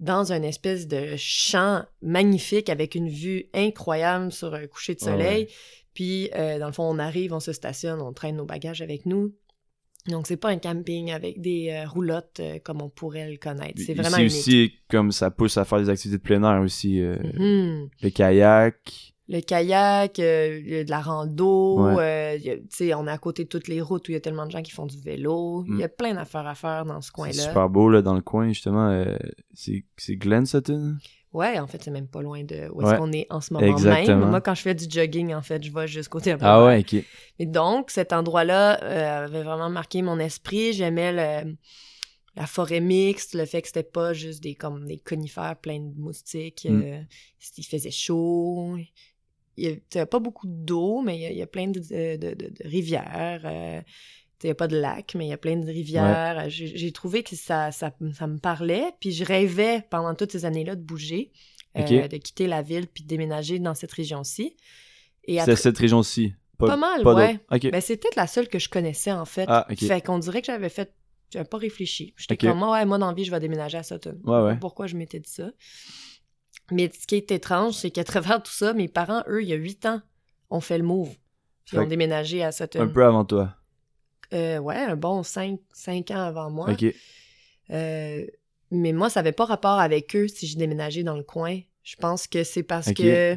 [0.00, 5.10] dans une espèce de champ magnifique avec une vue incroyable sur un coucher de Ouais,
[5.10, 5.42] soleil.
[5.44, 5.48] ouais.
[5.94, 9.06] Puis, euh, dans le fond, on arrive, on se stationne, on traîne nos bagages avec
[9.06, 9.34] nous.
[10.08, 13.78] Donc, c'est pas un camping avec des euh, roulottes euh, comme on pourrait le connaître.
[13.84, 14.38] C'est vraiment Ici unique.
[14.38, 17.00] aussi, comme ça pousse à faire des activités de plein air aussi.
[17.00, 17.90] euh, Mhm.
[18.00, 19.12] Le kayak.
[19.32, 21.94] Le kayak, euh, il y a de la rando, Ouais.
[22.00, 24.20] euh, tu sais, on est à côté de toutes les routes où il y a
[24.20, 25.64] tellement de gens qui font du vélo.
[25.68, 27.32] Il y a plein d'affaires à faire dans ce C'est coin-là.
[27.34, 28.90] super beau, là, dans le coin, justement.
[28.90, 29.16] euh,
[29.54, 30.96] c'est c'est Glen Sutton?
[31.32, 32.96] Ouais, en fait, c'est même pas loin de où est-ce Ouais.
[32.98, 34.18] qu'on est en ce moment Exactement.
[34.18, 34.30] même.
[34.30, 36.38] Moi, quand je fais du jogging, en fait, je vais jusqu'au terrain.
[36.42, 37.04] Ah ouais, ok.
[37.38, 40.72] Et donc, cet endroit-là euh, avait vraiment marqué mon esprit.
[40.72, 41.12] J'aimais
[41.44, 41.54] le-
[42.34, 46.00] la forêt mixte, le fait que c'était pas juste des, comme des conifères pleins de
[46.00, 46.66] moustiques.
[46.68, 46.82] Mm.
[46.82, 47.00] euh,
[47.58, 48.76] il faisait chaud.
[49.62, 51.80] Il y a, pas beaucoup d'eau, mais il y a, il y a plein de,
[51.80, 53.42] de- de- de rivières.
[53.44, 53.80] euh,
[54.42, 56.48] il n'y a pas de lac, mais il y a plein de rivières.
[56.48, 58.84] J'ai j'ai trouvé que ça, ça, ça me parlait.
[58.98, 61.30] Puis je rêvais pendant toutes ces années-là de bouger,
[61.76, 64.56] euh, de quitter la ville puis de déménager dans cette région-ci.
[65.28, 66.32] C'est tra- cette région-ci.
[66.56, 67.32] Pas, Pas mal, pas ouais.
[67.34, 67.66] d'autres.
[67.66, 67.70] Ok.
[67.70, 69.44] ben, c'est peut-être la seule que je connaissais, en fait.
[69.48, 69.66] Ah.
[69.76, 70.92] Fait qu'on dirait que j'avais fait...
[71.32, 72.12] J'avais pas réfléchi.
[72.16, 74.18] J'étais comme, ouais, moi, dans la vie, je vais déménager à Sutton.
[74.24, 74.56] Ouais, ouais.
[74.58, 75.50] Pourquoi je m'étais dit ça?
[76.70, 79.52] Mais ce qui est étrange, c'est qu'à travers tout ça, mes parents, eux, il y
[79.52, 80.00] a huit ans,
[80.50, 81.14] ont fait le move.
[81.64, 82.80] Puis ont déménagé à Sutton.
[82.80, 83.54] Un peu avant toi.
[84.32, 86.70] Euh, ouais, un bon cinq, cinq ans avant moi.
[86.70, 86.84] Ok.
[87.70, 88.26] Euh,
[88.70, 91.60] mais moi, ça n'avait pas rapport avec eux si j'ai déménagé dans le coin.
[91.82, 93.36] Je pense que c'est parce que,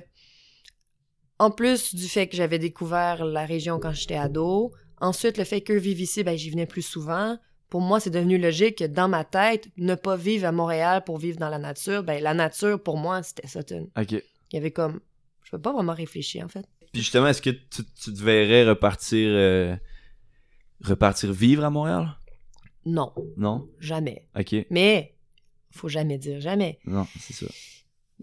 [1.40, 5.62] en plus du fait que j'avais découvert la région quand j'étais ado, ensuite le fait
[5.62, 7.38] qu'eux vivent ici, ben j'y venais plus souvent.
[7.74, 11.18] Pour moi, c'est devenu logique que dans ma tête, ne pas vivre à Montréal pour
[11.18, 13.90] vivre dans la nature, ben la nature pour moi, c'était Sutton.
[13.98, 14.12] Ok.
[14.12, 14.22] Il
[14.54, 15.00] y avait comme,
[15.42, 16.68] je peux pas vraiment réfléchir en fait.
[16.92, 19.76] Puis justement, est-ce que tu, tu te verrais repartir, euh,
[20.84, 22.16] repartir vivre à Montréal?
[22.86, 23.68] Non, Non?
[23.80, 24.28] jamais.
[24.40, 24.56] Ok.
[24.70, 25.16] Mais
[25.72, 26.78] faut jamais dire jamais.
[26.86, 27.48] Non, c'est ça.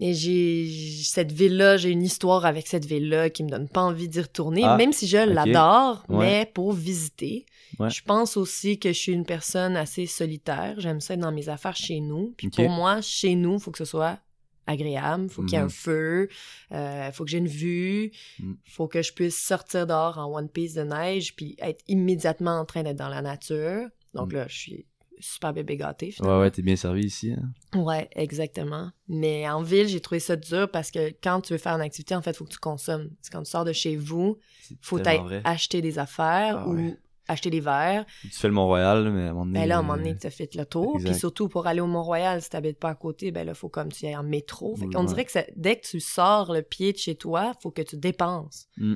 [0.03, 0.67] Et j'ai
[1.03, 4.63] cette ville-là, j'ai une histoire avec cette ville-là qui me donne pas envie d'y retourner,
[4.65, 6.17] Ah, même si je l'adore, Ouais.
[6.25, 7.45] mais pour visiter.
[7.79, 7.89] Ouais.
[7.91, 10.73] Je pense aussi que je suis une personne assez solitaire.
[10.79, 12.33] J'aime ça être dans mes affaires chez nous.
[12.35, 14.19] Puis pour moi, chez nous, il faut que ce soit
[14.67, 15.69] agréable, faut qu'il y ait un Mhm.
[15.69, 16.29] feu,
[16.71, 18.57] euh, faut que j'ai une vue, Mhm.
[18.65, 22.65] faut que je puisse sortir dehors en one piece de neige puis être immédiatement en
[22.65, 23.87] train d'être dans la nature.
[24.15, 24.37] Donc Mhm.
[24.39, 24.85] là, je suis
[25.21, 26.39] super bébé gâtée Ouais, finalement.
[26.41, 27.33] ouais, t'es bien servi ici.
[27.33, 27.79] Hein?
[27.79, 28.91] Ouais, exactement.
[29.07, 32.15] Mais en ville, j'ai trouvé ça dur parce que quand tu veux faire une activité,
[32.15, 33.09] en fait, il faut que tu consommes.
[33.21, 34.37] C'est quand tu sors de chez vous,
[34.81, 34.99] faut
[35.43, 36.97] acheter des affaires Ah ou ouais.
[37.27, 38.05] acheter des verres.
[38.23, 39.59] Tu fais le Mont-Royal, mais à un moment donné.
[39.59, 40.95] Ben là, à un moment euh, donné, tu as fait le tour.
[40.95, 41.09] exact.
[41.11, 43.69] Puis surtout, pour aller au Mont-Royal, si tu pas à côté, ben là, il faut
[43.69, 44.75] comme tu ailles en métro.
[44.75, 45.05] Fait qu'on Ouais.
[45.07, 47.95] dirait que ça- dès que tu sors le pied de chez toi, faut que tu
[47.97, 48.67] dépenses.
[48.77, 48.95] Mm.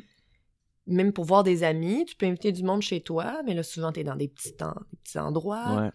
[0.88, 3.92] Même pour voir des amis, tu peux inviter du monde chez toi, mais là, souvent,
[3.92, 5.82] tu es dans des petits, en- des petits endroits.
[5.82, 5.90] Ouais.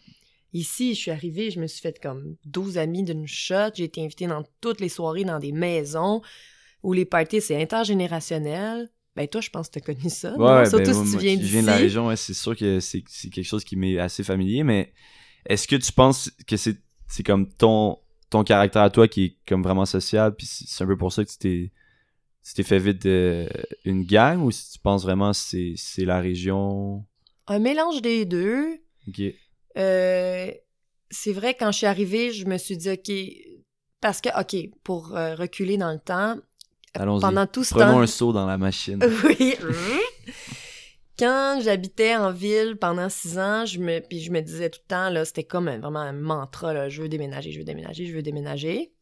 [0.53, 3.71] Ici, je suis arrivée, je me suis fait comme 12 amis d'une shot.
[3.75, 6.23] J'ai été invitée dans toutes les soirées dans des maisons
[6.83, 8.91] où les parties, c'est intergénérationnel.
[9.17, 10.37] Ben toi, je pense que tu as connu ça.
[10.37, 11.53] Ouais, Surtout ben, si moi, tu viens je d'ici.
[11.53, 14.63] viens de la région, ouais, c'est sûr que c'est quelque chose qui m'est assez familier,
[14.63, 14.93] mais
[15.47, 16.79] est-ce que tu penses que c'est
[17.25, 17.99] comme ton
[18.31, 21.25] ton caractère à toi qui est comme vraiment social, puis c'est un peu pour ça
[21.25, 21.73] que tu t'es
[22.45, 23.49] tu t'es fait vite de,
[23.85, 27.05] une gang, ou si tu penses vraiment que c'est c'est la région...
[27.49, 28.81] Un mélange des deux.
[29.09, 29.21] Ok.
[29.77, 30.51] Euh,
[31.11, 33.11] c'est vrai, quand je suis arrivée, je me suis dit, OK,
[34.01, 36.37] parce que, OK, pour euh, reculer dans le temps,
[36.95, 37.21] Allons-y.
[37.21, 38.01] pendant tout ce Prenons temps...
[38.01, 39.01] un saut dans la machine.
[39.25, 39.55] oui.
[41.19, 44.89] Quand j'habitais en ville pendant six ans, je me, puis je me disais tout le
[44.89, 48.07] temps, là, c'était comme un- vraiment un mantra, là, je veux déménager, je veux déménager,
[48.07, 48.93] je veux déménager.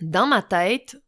[0.00, 1.00] Dans ma tête,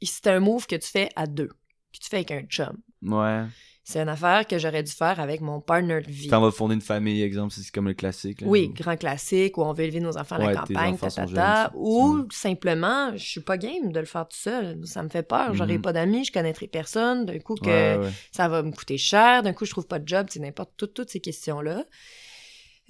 [0.00, 2.76] c'était un move que tu fais à deux, que tu fais avec un chum.
[3.02, 3.44] Ouais.
[3.90, 6.28] C'est une affaire que j'aurais dû faire avec mon partner de vie.
[6.28, 8.42] Quand on va fonder une famille, exemple, c'est comme le classique.
[8.42, 8.46] là.
[8.46, 11.70] Oui, grand classique, où on veut élever nos enfants à Ouais, la campagne, tatata, jeunes,
[11.74, 14.78] ou c'est- simplement, je suis pas game de le faire tout seul.
[14.86, 15.82] Ça me fait peur, j'aurai Mhm.
[15.82, 18.12] pas d'amis, je connaîtrai personne, d'un coup que Ouais, ouais.
[18.30, 20.86] ça va me coûter cher, d'un coup je trouve pas de job, c'est n'importe tout-
[20.88, 21.86] toutes ces questions-là.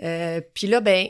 [0.02, 1.06] Euh, Puis là, ben,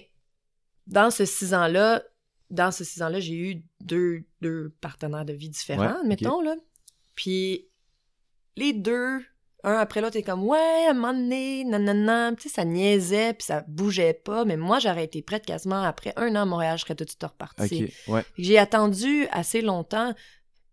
[0.86, 2.02] dans ce six ans-là,
[2.50, 6.56] dans ce six ans-là, j'ai eu deux, deux partenaires de vie différents, Ouais, admettons, là.
[7.14, 7.68] Puis
[8.56, 9.20] les deux,
[9.64, 13.34] un après l'autre, est comme, ouais, à un moment donné, nanana, tu sais, ça niaisait,
[13.34, 16.78] puis ça bougeait pas, mais moi, j'aurais été prête quasiment après un an à Montréal,
[16.78, 17.92] je serais tout de suite repartie.
[18.06, 18.24] Ouais.
[18.36, 20.14] J'ai attendu assez longtemps.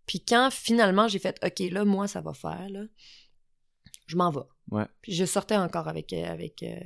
[0.05, 2.83] Puis quand finalement j'ai fait OK, là, moi, ça va faire, là,
[4.05, 4.41] je m'en vais.
[4.69, 4.85] Ouais.
[5.01, 6.79] Puis je sortais encore avec, euh, avec euh,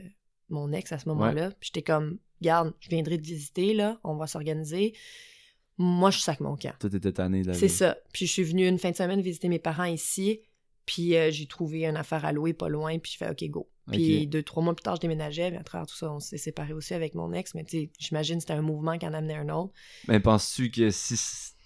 [0.48, 1.52] mon ex à ce moment-là.
[1.52, 4.94] Puis j'étais comme, garde, je viendrai te visiter, là, on va s'organiser.
[5.78, 6.74] Moi, je sac mon camp.
[6.80, 7.98] Toi, t'étais tanné de la C'est ça.
[8.14, 10.42] Puis je suis venue une fin de semaine visiter mes parents ici.
[10.90, 13.70] Puis euh, j'ai trouvé une affaire à louer pas loin, puis je fais OK, go.
[13.92, 16.40] Puis deux, trois mois plus tard, je déménageais, mais à travers tout ça, on s'est
[16.40, 19.14] séparés aussi avec mon ex, mais tu sais, j'imagine que c'était un mouvement qui en
[19.14, 19.72] amenait un autre.
[20.08, 21.16] Mais penses-tu que si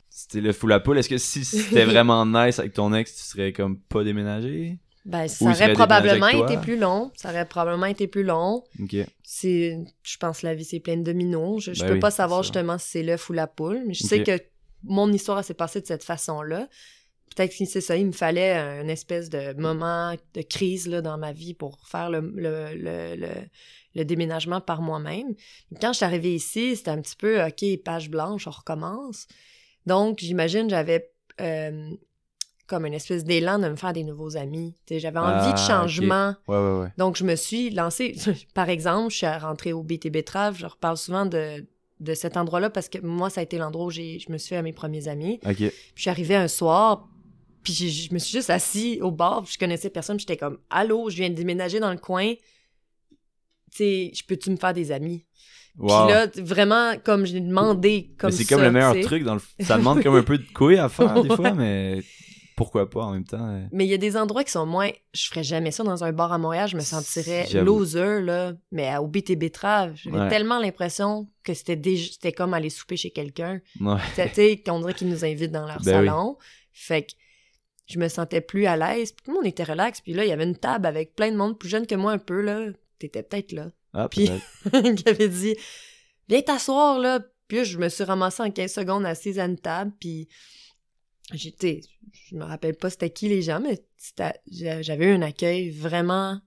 [0.09, 3.23] c'était le fou la poule, est-ce que si c'était vraiment nice avec ton ex, tu
[3.23, 4.77] serais comme pas déménagé?
[5.05, 7.11] Ben, ça aurait probablement été plus long.
[7.15, 8.63] Ça aurait probablement été plus long.
[8.81, 8.95] OK.
[9.23, 11.63] C'est, je pense que la vie, c'est plein de dominos.
[11.63, 14.03] Je, Ben peux oui, pas savoir justement si c'est l'œuf ou la poule, mais je
[14.03, 14.37] sais que
[14.83, 16.67] mon histoire s'est passée de cette façon-là.
[17.35, 21.17] Peut-être que c'est ça, il me fallait un espèce de moment de crise là, dans
[21.17, 23.29] ma vie pour faire le, le, le, le,
[23.95, 25.33] le déménagement par moi-même.
[25.81, 29.27] Quand je suis arrivée ici, c'était un petit peu OK, page blanche, on recommence.
[29.85, 31.91] Donc, j'imagine, j'avais euh,
[32.67, 34.75] comme une espèce d'élan de me faire des nouveaux amis.
[34.89, 35.65] J'avais envie Ah, de ok.
[35.67, 36.35] changement.
[36.47, 36.87] Ouais, ouais, ouais.
[36.97, 38.15] Donc, je me suis lancée.
[38.53, 40.57] Par exemple, je suis rentrée au BT Betrave.
[40.57, 41.65] Je reparle souvent de,
[41.99, 44.55] de cet endroit-là parce que moi, ça a été l'endroit où je me suis fait
[44.57, 45.39] à mes premiers amis.
[45.43, 47.09] Puis, je suis arrivée un soir,
[47.63, 50.17] puis je me suis juste assis au bar, puis je connaissais personne.
[50.17, 52.33] puis J'étais comme, Allô, je viens de déménager dans le coin.
[53.71, 55.25] Tu sais, je peux-tu me faire des amis?
[55.77, 55.87] Wow.
[56.05, 59.77] Puis là, vraiment, comme j'ai demandé, comme c'est comme le meilleur truc dans le ça
[59.77, 62.03] demande comme un peu de couilles à faire des fois mais
[62.55, 63.65] pourquoi pas en même temps euh.
[63.71, 64.91] Mais il y a des endroits qui sont moins.
[65.15, 66.69] Je ferais jamais ça dans un bar à Montréal.
[66.69, 68.53] Je me sentirais loser, là.
[68.71, 70.29] Mais au BT Betrave, j'avais Ouais.
[70.29, 72.11] tellement l'impression que c'était déjà...
[72.11, 73.59] c'était comme aller souper chez quelqu'un.
[73.81, 73.95] Ouais.
[74.15, 76.05] Tu sais, qu'on dirait qu'ils nous invitent dans leur Ben oui.
[76.07, 76.37] salon.
[76.71, 77.13] Fait que
[77.85, 79.11] je me sentais plus à l'aise.
[79.11, 80.01] Puis tout le monde était relax.
[80.01, 82.11] Puis là, il y avait une table avec plein de monde plus jeune que moi
[82.13, 82.67] un peu, là.
[82.99, 83.71] T'étais peut-être là.
[83.93, 84.29] Ah, Puis-
[84.95, 85.55] qui avait dit
[86.29, 87.19] Viens t'asseoir, là.
[87.47, 89.91] Puis là, je me suis ramassée en 15 secondes assise à une table.
[89.99, 90.27] Puis
[91.33, 91.81] j'étais.
[92.29, 93.83] Je me rappelle pas c'était qui les gens, mais
[94.81, 96.39] j'avais eu un accueil vraiment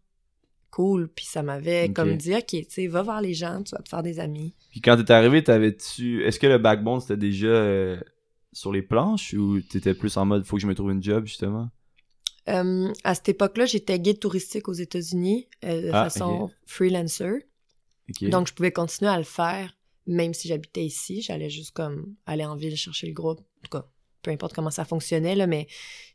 [0.70, 1.08] cool.
[1.08, 3.88] Puis ça m'avait comme dit Ok, tu sais, va voir les gens, tu vas te
[3.88, 4.54] faire des amis.
[4.70, 6.24] Puis quand t'es arrivé, t'avais-tu.
[6.24, 8.00] Est-ce que le backbone c'était déjà euh,
[8.56, 11.26] sur les planches ou t'étais plus en mode faut que je me trouve une job
[11.26, 11.68] justement?
[12.48, 17.46] Euh, à cette époque-là, j'étais guide touristique aux États-Unis euh, de Ah, façon freelancer.
[18.30, 21.22] Donc, je pouvais continuer à le faire, même si j'habitais ici.
[21.22, 23.40] J'allais juste comme aller en ville chercher le groupe.
[23.40, 23.86] En tout cas,
[24.22, 25.66] peu importe comment ça fonctionnait, là, mais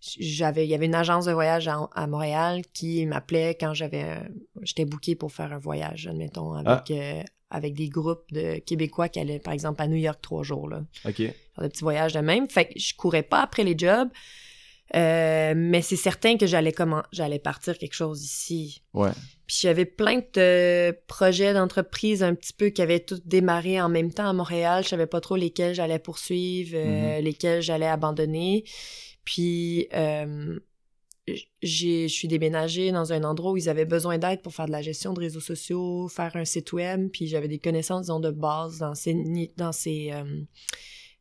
[0.02, 4.02] j'avais, il y avait une agence de voyage à, à Montréal qui m'appelait quand j'avais,
[4.04, 4.30] un-
[4.62, 9.20] j'étais bookée pour faire un voyage, admettons, avec, euh, avec des groupes de Québécois qui
[9.20, 10.84] allaient, par exemple, à New York trois jours, là.
[11.06, 11.18] ok.
[11.18, 12.50] Faire des petits voyages de même.
[12.50, 14.10] Fait que je courais pas après les jobs.
[14.96, 18.84] euh, mais c'est certain que j'allais comment j'allais partir quelque chose ici.
[18.94, 19.12] Ouais.
[19.48, 24.12] Puis j'avais plein de projets d'entreprise un petit peu qui avaient tous démarré en même
[24.14, 24.84] temps à Montréal.
[24.84, 28.64] Je savais pas trop lesquels j'allais poursuivre, euh, lesquels j'allais abandonner.
[29.24, 30.58] Puis euh,
[31.28, 34.82] je suis déménagée dans un endroit où ils avaient besoin d'aide pour faire de la
[34.82, 37.10] gestion de réseaux sociaux, faire un site web.
[37.12, 39.14] Puis j'avais des connaissances, disons, de base dans ces,
[39.58, 40.42] dans ces, euh,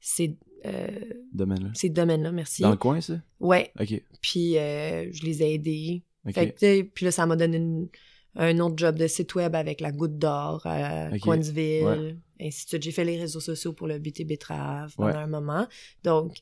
[0.00, 0.36] ces,
[0.66, 0.88] euh,
[1.32, 1.70] Domaine-là.
[1.74, 2.32] ces domaines-là.
[2.32, 2.62] Merci.
[2.62, 3.20] Dans le coin, ça?
[3.40, 3.72] Ouais.
[3.78, 4.02] Ok.
[4.22, 6.02] Puis euh, je les ai aidés.
[6.34, 7.88] Fait que, puis là, ça m'a donné une-
[8.36, 11.10] un autre job de site web avec la Goutte d'Or à.
[11.18, 12.16] Coinsville, Ouais.
[12.40, 12.82] ainsi de suite.
[12.84, 15.16] J'ai fait les réseaux sociaux pour le BT Betrave pendant Ouais.
[15.16, 15.66] un moment.
[16.04, 16.36] Donc,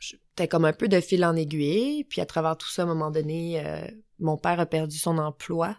[0.00, 2.04] j'étais comme un peu de fil en aiguille.
[2.04, 3.86] Puis à travers tout ça, à un moment donné, euh,
[4.18, 5.76] mon père a perdu son emploi.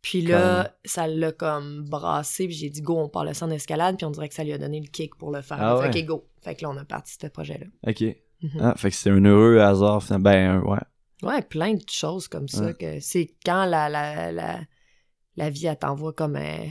[0.00, 2.46] Puis là, ça l'a comme brassé.
[2.46, 3.96] Puis j'ai dit, go, on part le centre d'escalade.
[3.96, 5.58] Puis on dirait que ça lui a donné le kick pour le faire.
[5.62, 6.02] Ah Fait ouais.
[6.02, 6.28] go.
[6.40, 7.66] Fait que là, on a parti ce projet-là.
[7.86, 8.02] Ok.
[8.42, 8.60] Mhm.
[8.60, 10.02] Ah, fait que c'est un heureux hasard.
[10.02, 10.30] finalement.
[10.30, 10.78] Ben, ouais.
[11.22, 12.64] Ouais, plein de choses comme ça.
[12.64, 12.74] Ouais.
[12.74, 14.60] que C'est quand la, la, la,
[15.36, 16.64] la vie, elle t'envoie comme un...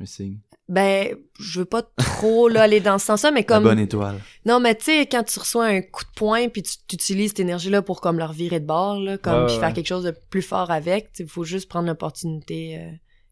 [0.00, 0.38] Un signe.
[0.68, 3.62] Ben, je veux pas trop là, aller dans ce sens-là, mais La comme...
[3.62, 4.20] bonne étoile.
[4.44, 7.40] Non, mais tu sais, quand tu reçois un coup de poing, puis tu, utilises cette
[7.40, 10.04] énergie-là pour comme leur virer de bord, là, comme, Ouais, puis ouais, faire quelque chose
[10.04, 12.90] de plus fort avec, il faut juste prendre l'opportunité euh,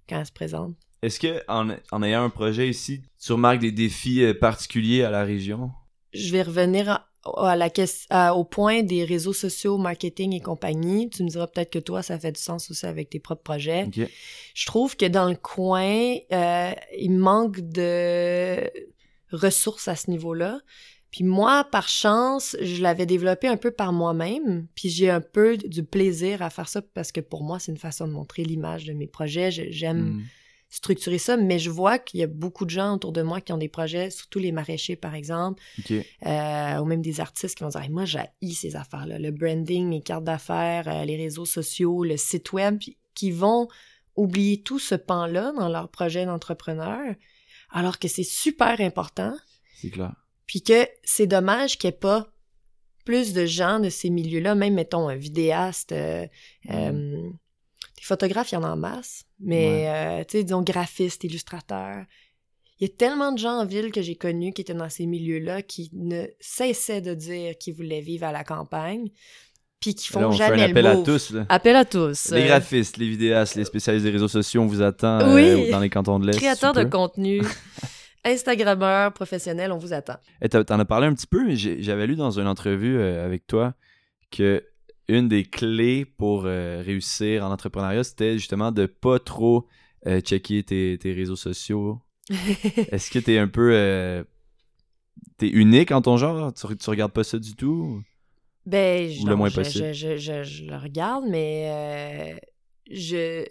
[0.09, 0.77] quand elle se présente.
[1.03, 5.11] Est-ce que en, en ayant un projet ici, tu remarques des défis euh, particuliers à
[5.11, 5.71] la région?
[6.13, 10.41] Je vais revenir à, à la ques- à- au point des réseaux sociaux, marketing et
[10.41, 11.09] compagnie.
[11.11, 13.87] Tu me diras peut-être que toi, ça fait du sens aussi avec tes propres projets.
[14.55, 18.71] Je trouve que dans le coin, euh, il manque de
[19.33, 20.61] ressources à ce niveau-là.
[21.11, 25.57] Puis moi, par chance, je l'avais développé un peu par moi-même, puis j'ai un peu
[25.57, 28.85] du plaisir à faire ça parce que pour moi, c'est une façon de montrer l'image
[28.85, 29.53] de mes projets.
[29.53, 30.23] Je- J'aime Hmm.
[30.75, 33.53] Structurer ça, mais je vois qu'il y a beaucoup de gens autour de moi qui
[33.53, 35.63] ont des projets, surtout les maraîchers, par exemple,
[36.27, 39.89] euh, ou même des artistes qui vont dire Hey, moi j'ai ces affaires-là, le branding,
[39.89, 42.79] mes cartes d'affaires, euh, les réseaux sociaux, le site web,
[43.15, 43.69] qui vont
[44.17, 47.15] oublier tout ce pan-là dans leur projet d'entrepreneur,
[47.71, 49.35] alors que c'est super important,
[49.81, 50.15] C'est clair.
[50.47, 52.27] puis que c'est dommage qu'il n'y ait pas
[53.05, 56.27] plus de gens de ces milieux-là, même mettons un vidéaste, euh,
[56.69, 57.14] des
[58.07, 62.05] photographes, il y en a en masse, mais euh, tu sais, disons graphiste, illustrateur.
[62.81, 65.07] Il y a tellement de gens en ville que j'ai connus qui étaient dans ces
[65.07, 69.11] milieux-là qui ne cessaient de dire qu'ils voulaient vivre à la campagne.
[69.81, 71.31] puis qui Là, font on fait jamais un le appel à tous.
[71.31, 71.47] là.
[71.51, 72.31] Appel à tous.
[72.31, 75.71] Les Euh, graphistes, les vidéastes, les spécialistes des réseaux sociaux, on vous attend euh, Oui.
[75.71, 76.37] dans les cantons de l'Est.
[76.39, 77.43] créateurs de contenu,
[78.25, 80.17] Instagrammeurs professionnels, on vous attend.
[80.41, 83.47] Eh, T'en as parlé un petit peu, mais j'avais lu dans une entrevue euh, avec
[83.47, 83.75] toi
[84.31, 84.65] que
[85.09, 89.67] une des clés pour euh, réussir en entrepreneuriat, c'était justement de pas trop
[90.07, 92.01] euh, checker tes, tes réseaux sociaux.
[92.91, 93.73] Est-ce que t'es un peu...
[93.75, 94.25] euh,
[95.39, 96.53] t'es unique en ton genre?
[96.53, 98.03] Tu, tu regardes pas ça du tout?
[98.67, 99.93] Ben, je, Ou le non, moins je, possible?
[99.93, 102.41] Je, je- le regarde, mais
[102.91, 103.45] je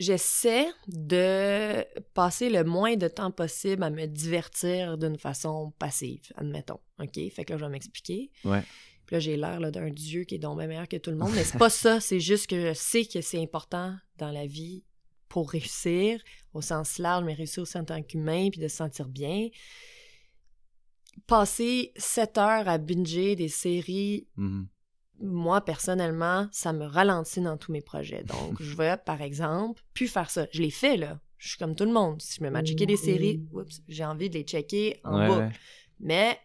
[0.00, 6.80] j'essaie de passer le moins de temps possible à me divertir d'une façon passive, admettons.
[6.98, 7.14] OK?
[7.32, 8.30] Fait que là, je vais m'expliquer.
[8.44, 8.62] Ouais.
[9.06, 11.16] Puis là, j'ai l'air là, d'un dieu qui est donc bien meilleur que tout le
[11.16, 12.00] monde, mais c'est pas ça.
[12.00, 14.82] C'est juste que je sais que c'est important dans la vie
[15.28, 16.20] pour réussir,
[16.52, 19.48] au sens large, mais réussir aussi en tant qu'humain, puis de se sentir bien.
[21.26, 24.66] Passer sept heures à binger des séries Mhm.
[25.20, 28.24] moi, personnellement, ça me ralentit dans tous mes projets.
[28.24, 30.46] Donc, je vais, par exemple, plus faire ça.
[30.52, 31.20] Je l'ai fait, là.
[31.38, 32.20] Je suis comme tout le monde.
[32.20, 35.18] Si je me mets à checker des séries, oups, j'ai envie de les checker en
[35.18, 35.40] Ouais, boucle.
[35.40, 35.52] ouais.
[36.00, 36.38] Mais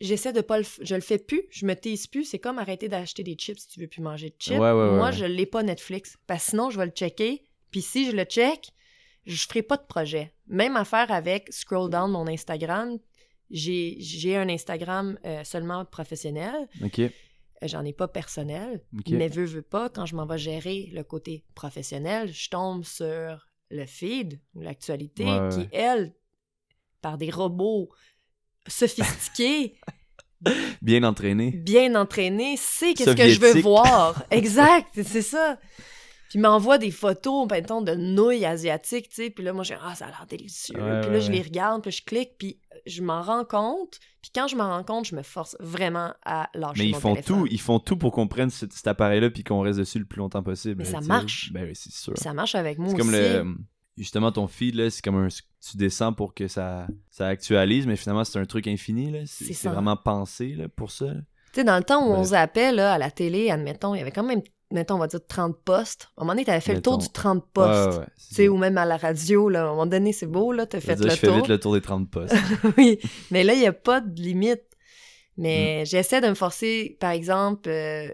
[0.00, 0.64] j'essaie de pas le...
[0.64, 1.42] f- Je le fais plus.
[1.50, 2.24] Je me tease plus.
[2.24, 4.58] C'est comme arrêter d'acheter des chips si tu veux plus manger de chips.
[4.58, 6.16] Ouais, ouais, ouais, Moi, je l'ai pas Netflix.
[6.26, 7.42] Parce que sinon, je vais le checker.
[7.70, 8.72] Puis si je le check,
[9.26, 10.32] je ferai pas de projet.
[10.46, 12.98] Même affaire avec scroll down mon Instagram.
[13.50, 16.68] J'ai un Instagram euh, seulement professionnel.
[16.84, 16.98] OK.
[17.00, 17.10] Euh,
[17.62, 21.42] J'en ai pas personnel, mais veux, veux pas, quand je m'en vais gérer le côté
[21.54, 25.68] professionnel, je tombe sur le feed ou l'actualité ouais, qui, ouais.
[25.72, 26.14] elle,
[27.00, 27.88] par des robots
[28.68, 29.74] sophistiqués,
[30.82, 31.50] Bien entraîné.
[31.50, 34.22] bien entraînés, sait qu'est-ce que je veux voir.
[34.30, 35.58] Exact, c'est ça.
[36.28, 39.72] Puis il m'envoie des photos, mettons, de nouilles asiatiques, tu sais, puis là, moi, je
[39.74, 40.74] dis, ah, ça a l'air délicieux.
[40.74, 43.98] Ouais, puis là, ouais, je les regarde, puis je clique, puis je m'en rends compte.
[44.20, 47.00] Puis quand je m'en rends compte, je me force vraiment à lâcher Mais ils mon
[47.00, 47.38] font téléphone.
[47.42, 50.04] tout, ils font tout pour qu'on prenne cet, cet appareil-là puis qu'on reste dessus le
[50.04, 50.74] plus longtemps possible.
[50.78, 51.52] Mais là, ça marche.
[51.52, 52.12] Ben oui, c'est sûr.
[52.14, 53.02] Puis ça marche avec moi C'est aussi.
[53.02, 53.54] comme le.
[53.96, 55.28] Justement, ton feed, là, c'est comme un.
[55.28, 59.20] Tu descends pour que ça, ça actualise, mais finalement, c'est un truc infini, là.
[59.26, 61.06] C'est vraiment pensé, là, pour ça.
[61.52, 64.00] Tu sais, dans le temps où on zappait là, à la télé, admettons, il y
[64.02, 66.08] avait quand même, mettons, on va dire 30 postes.
[66.16, 67.92] À un moment donné, t'avais fait le tour du 30 postes.
[67.94, 70.26] Ouais, ouais, Tu sais, ou même à la radio, là, à un moment donné, c'est
[70.26, 71.36] beau, là, t'as fait dire, le je fais tour.
[71.36, 72.34] vite le tour des 30 postes.
[72.76, 72.98] oui,
[73.30, 74.62] mais là, il n'y a pas de limite.
[75.38, 75.86] Mais Mm.
[75.86, 78.08] j'essaie de me forcer, par exemple, euh,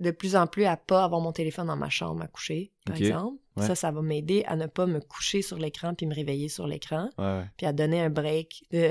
[0.00, 2.96] de plus en plus à pas avoir mon téléphone dans ma chambre à coucher, par
[2.96, 3.36] exemple.
[3.60, 3.66] Ouais.
[3.66, 6.66] Ça, ça va m'aider à ne pas me coucher sur l'écran puis me réveiller sur
[6.66, 8.90] l'écran, Ouais, puis à donner un break de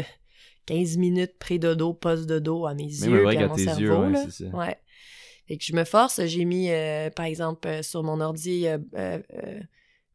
[0.65, 3.81] 15 minutes pré-dodo, post-dodo à mes Même yeux puis à à mon tes cerveau.
[4.05, 4.29] yeux, là.
[4.29, 4.45] ça.
[4.45, 4.77] Ouais.
[5.47, 6.23] Fait que je me force.
[6.25, 9.19] J'ai mis, euh, par exemple, euh, sur mon ordi, euh, euh,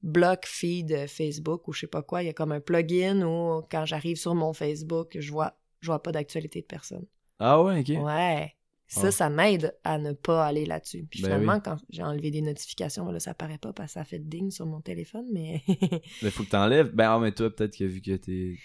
[0.02, 2.22] block feed Facebook ou je sais pas quoi.
[2.22, 5.86] Il y a comme un plugin où quand j'arrive sur mon Facebook, je vois, je
[5.88, 7.04] vois pas d'actualité de personne.
[7.40, 8.04] Ah ouais, ok.
[8.04, 8.54] Ouais.
[8.86, 9.10] Ça, Ah.
[9.10, 11.06] ça m'aide à ne pas aller là-dessus.
[11.10, 14.04] Puis Ben finalement, quand j'ai enlevé des notifications, là, ça apparaît pas parce que ça
[14.04, 15.62] fait ding sur mon téléphone, mais...
[16.22, 16.90] Mais faut que t'enlèves.
[16.94, 18.56] Ben, ah, mais toi, peut-être que vu que t'es.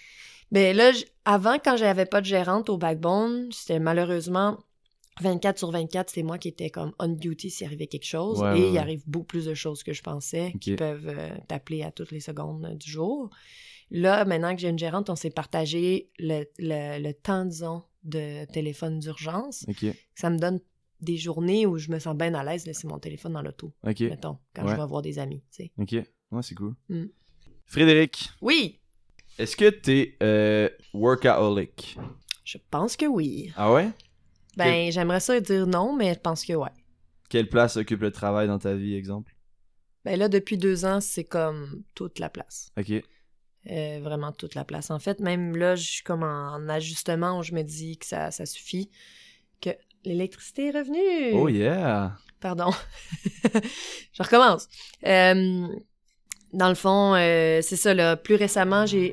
[0.52, 4.58] Mais là, j- avant, quand j'avais pas de gérante au Backbone, c'était malheureusement
[5.22, 8.40] 24 sur 24, c'était moi qui étais comme on duty s'il arrivait quelque chose.
[8.40, 8.78] Ouais, et ouais, il ouais.
[8.78, 12.20] arrive beaucoup plus de choses que je pensais qui peuvent euh, t'appeler à toutes les
[12.20, 13.30] secondes euh, du jour.
[13.90, 18.44] Là, maintenant que j'ai une gérante, on s'est partagé le, le- le temps, disons, de
[18.52, 19.66] téléphone d'urgence.
[20.14, 20.60] Ça me donne
[21.00, 23.72] des journées où je me sens bien à l'aise de laisser mon téléphone dans l'auto,
[23.86, 24.72] ok, mettons, quand Ouais.
[24.72, 25.72] je vais voir des amis, tu sais.
[25.78, 26.06] ok.
[26.30, 26.74] Ouais, c'est cool.
[26.88, 27.04] Mm.
[27.66, 28.80] Frédéric, Oui,
[29.38, 31.96] est-ce que t'es euh, workaholic?
[32.44, 33.52] je pense que oui.
[33.56, 33.90] Ah ouais?
[34.56, 36.68] Ben, j'aimerais ça dire non, mais je pense que ouais.
[37.28, 39.34] Quelle place occupe le travail dans ta vie, exemple?
[40.04, 42.72] Ben là, depuis deux ans, c'est comme toute la place.
[42.78, 42.92] Ok.
[43.68, 44.90] Euh, vraiment toute la place.
[44.90, 48.30] En fait, même là, je suis comme en ajustement où je me dis que ça,
[48.30, 48.90] ça suffit,
[49.60, 49.70] que
[50.04, 51.32] l'électricité est revenue.
[51.34, 52.16] Oh yeah!
[52.40, 52.70] Pardon.
[54.14, 54.66] je recommence.
[55.06, 55.66] Euh,
[56.54, 58.16] dans le fond, euh, c'est ça, là.
[58.16, 59.12] Plus récemment, j'ai...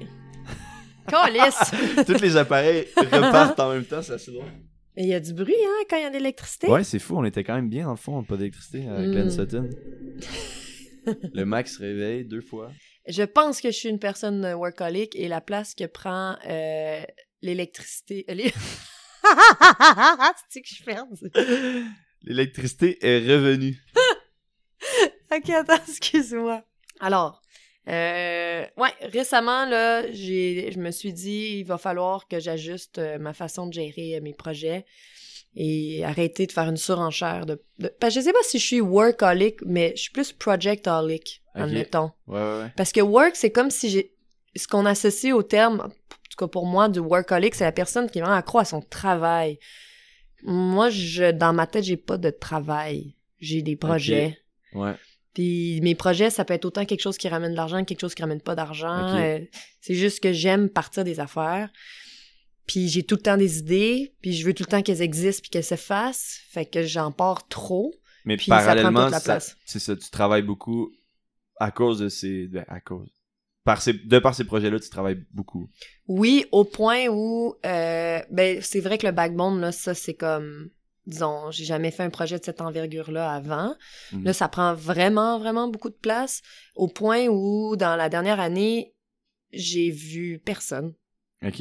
[1.09, 1.73] Calice!
[2.05, 4.45] Tous les appareils repartent en même temps, c'est assez drôle.
[4.95, 6.67] Mais il y a du bruit, hein, quand il y a de l'électricité?
[6.67, 9.11] Ouais, c'est fou, on était quand même bien dans le fond, pas d'électricité à Mm.
[9.11, 9.69] Glen Sutton.
[11.33, 12.71] le Max réveille deux fois.
[13.07, 17.01] Je pense que je suis une personne workaholic et la place que prend euh,
[17.41, 18.25] l'électricité...
[18.29, 18.35] euh,
[20.49, 21.85] C'est que je suis perdue.
[22.23, 23.77] L'électricité est revenue.
[25.35, 26.63] Ok, attends, excuse-moi.
[27.01, 27.41] Alors,
[27.89, 33.17] euh, ouais, récemment, là, j'ai, je me suis dit, il va falloir que j'ajuste euh,
[33.19, 34.85] ma façon de gérer euh, mes projets
[35.53, 37.45] et arrêter de faire une surenchère.
[37.45, 40.31] De, de- parce que je sais pas si je suis workaholic, mais je suis plus
[40.31, 41.63] projectaholic, Ok.
[41.63, 42.11] admettons.
[42.27, 42.73] Ouais, ouais, ouais.
[42.77, 44.13] Parce que work, c'est comme si j'ai.
[44.55, 48.09] Ce qu'on associe au terme, en tout cas pour moi, du workaholic, c'est la personne
[48.09, 49.59] qui est vraiment accro à son travail.
[50.43, 53.15] Moi, je, dans ma tête, j'ai pas de travail.
[53.39, 54.37] J'ai des projets.
[54.73, 54.93] Ouais.
[55.33, 58.01] Puis mes projets, ça peut être autant quelque chose qui ramène de l'argent que quelque
[58.01, 59.15] chose qui ramène pas d'argent.
[59.17, 59.39] Euh,
[59.81, 61.69] c'est juste que j'aime partir des affaires.
[62.65, 65.41] Puis j'ai tout le temps des idées, puis je veux tout le temps qu'elles existent
[65.41, 66.39] puis qu'elles se fassent.
[66.49, 67.93] Fait que j'en pars trop.
[68.25, 69.55] Mais Puis ça prend parallèlement, toute la ça- place.
[69.65, 70.91] c'est ça, tu travailles beaucoup
[71.59, 72.47] à cause de ces.
[72.47, 73.09] ben, à cause.
[73.63, 75.69] Par ces, de par ces projets-là, tu travailles beaucoup.
[76.07, 80.69] Oui, au point où, euh, ben, c'est vrai que le backbone, là, ça, c'est comme,
[81.05, 83.75] disons, j'ai jamais fait un projet de cette envergure-là avant.
[84.13, 84.23] Mhm.
[84.23, 86.41] Là, ça prend vraiment, vraiment beaucoup de place,
[86.75, 88.93] au point où, dans la dernière année,
[89.51, 90.93] j'ai vu personne.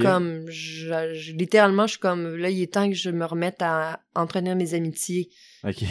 [0.02, 3.60] Comme, je, je- littéralement, je suis comme, là, il est temps que je me remette
[3.62, 5.28] à entretenir mes amitiés.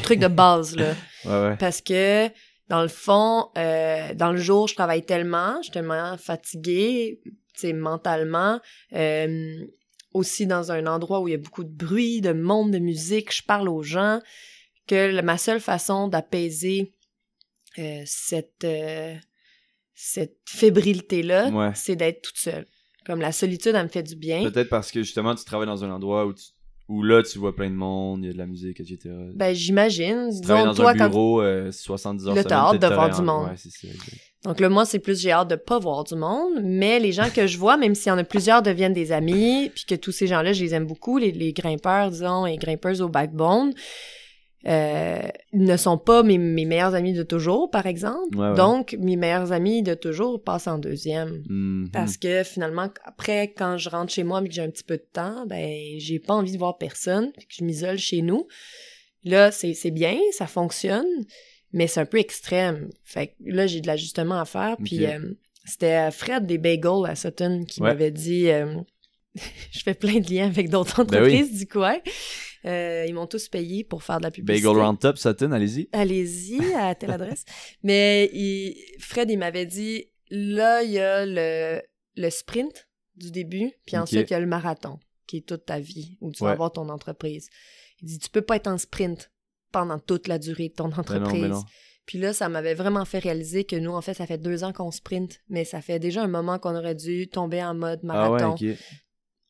[0.01, 0.95] Truc de base, là.
[1.25, 1.57] Ouais, ouais.
[1.57, 2.29] Parce que,
[2.69, 7.21] dans le fond, euh, dans le jour, je travaille tellement, je suis tellement fatiguée,
[7.57, 8.59] tu mentalement.
[8.93, 9.65] euh,
[10.13, 13.35] aussi dans un endroit où il y a beaucoup de bruit, de monde, de musique,
[13.35, 14.21] je parle aux gens,
[14.87, 16.93] que ma seule façon d'apaiser
[17.79, 18.65] euh, cette,
[19.93, 21.71] cette fébrilité-là, Ouais.
[21.75, 22.65] c'est d'être toute seule.
[23.05, 24.41] Comme la solitude, elle me fait du bien.
[24.49, 26.45] Peut-être parce que justement, tu travailles dans un endroit où, tu-
[26.87, 29.09] où là, tu vois plein de monde, il y a de la musique, etc.
[29.33, 30.29] Ben, j'imagine.
[30.29, 33.21] Disons, dans toi, un quand bureau euh, 70 heures Là, t'as hâte de voir du
[33.21, 33.47] monde.
[33.49, 33.87] Ouais, c'est ça.
[34.43, 37.29] Donc là, moi, c'est plus j'ai hâte de pas voir du monde, mais les gens
[37.33, 40.11] que je vois, même s'il y en a plusieurs, deviennent des amis, puis que tous
[40.11, 43.73] ces gens-là, je les aime beaucoup, les, les grimpeurs, disons, et grimpeuses au backbone,
[44.67, 45.21] euh,
[45.53, 48.35] ne sont pas mes, mes meilleurs amis de toujours, par exemple.
[48.37, 48.55] Ouais, ouais.
[48.55, 51.43] Donc, mes meilleurs amis de toujours passent en deuxième.
[51.47, 51.89] Mhm.
[51.93, 54.97] Parce que finalement, après, quand je rentre chez moi mais que j'ai un petit peu
[54.97, 58.47] de temps, ben, j'ai pas envie de voir personne, que je m'isole chez nous.
[59.23, 61.05] Là, c'est bien, ça fonctionne,
[61.73, 62.89] mais c'est un peu extrême.
[63.03, 64.77] Fait que là, j'ai de l'ajustement à faire.
[64.83, 65.19] Puis euh,
[65.65, 67.89] c'était Fred des Bagels à Sutton qui Ouais.
[67.89, 68.49] m'avait dit...
[68.49, 68.75] euh,
[69.71, 71.33] je fais plein de liens avec d'autres Ben oui.
[71.37, 71.97] entreprises du coin.
[72.65, 74.65] Euh, ils m'ont tous payé pour faire de la publicité.
[74.67, 75.87] Bagel Round Top, Sutton, allez-y.
[75.91, 77.45] Allez-y à telle adresse.
[77.83, 81.81] Mais il- Fred, il m'avait dit là, il y a le,
[82.15, 85.79] le sprint du début, puis ensuite, il y a le marathon, qui est toute ta
[85.79, 87.49] vie, où tu vas avoir ton entreprise.
[88.01, 89.31] Il dit tu peux pas être en sprint
[89.71, 91.41] pendant toute la durée de ton Ben non, entreprise.
[91.41, 91.63] ben non.
[92.05, 94.73] Puis là, ça m'avait vraiment fait réaliser que nous, en fait, ça fait deux ans
[94.73, 98.31] qu'on sprint, mais ça fait déjà un moment qu'on aurait dû tomber en mode Ah
[98.31, 98.55] ouais, marathon.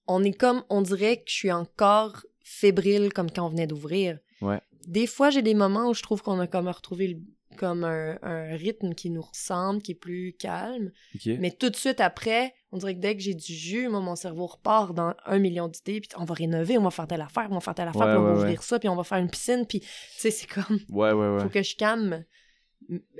[0.08, 4.20] On est comme, on dirait que je suis encore fébrile comme quand on venait d'ouvrir.
[4.42, 4.62] Ouais.
[4.88, 7.20] Des fois, j'ai des moments où je trouve qu'on a comme retrouvé le-
[7.58, 10.92] comme un, un rythme qui nous ressemble, qui est plus calme.
[11.26, 14.16] Mais tout de suite après, on dirait que dès que j'ai du jus, moi, mon
[14.16, 17.48] cerveau repart dans un million d'idées, puis on va rénover, on va faire telle affaire,
[17.50, 19.04] on va faire telle affaire, Ouais, puis on va ouais, ouvrir ça, puis on va
[19.06, 19.88] faire une piscine, puis tu
[20.18, 21.40] sais, c'est comme, Ouais, ouais, ouais.
[21.44, 22.26] faut que je calme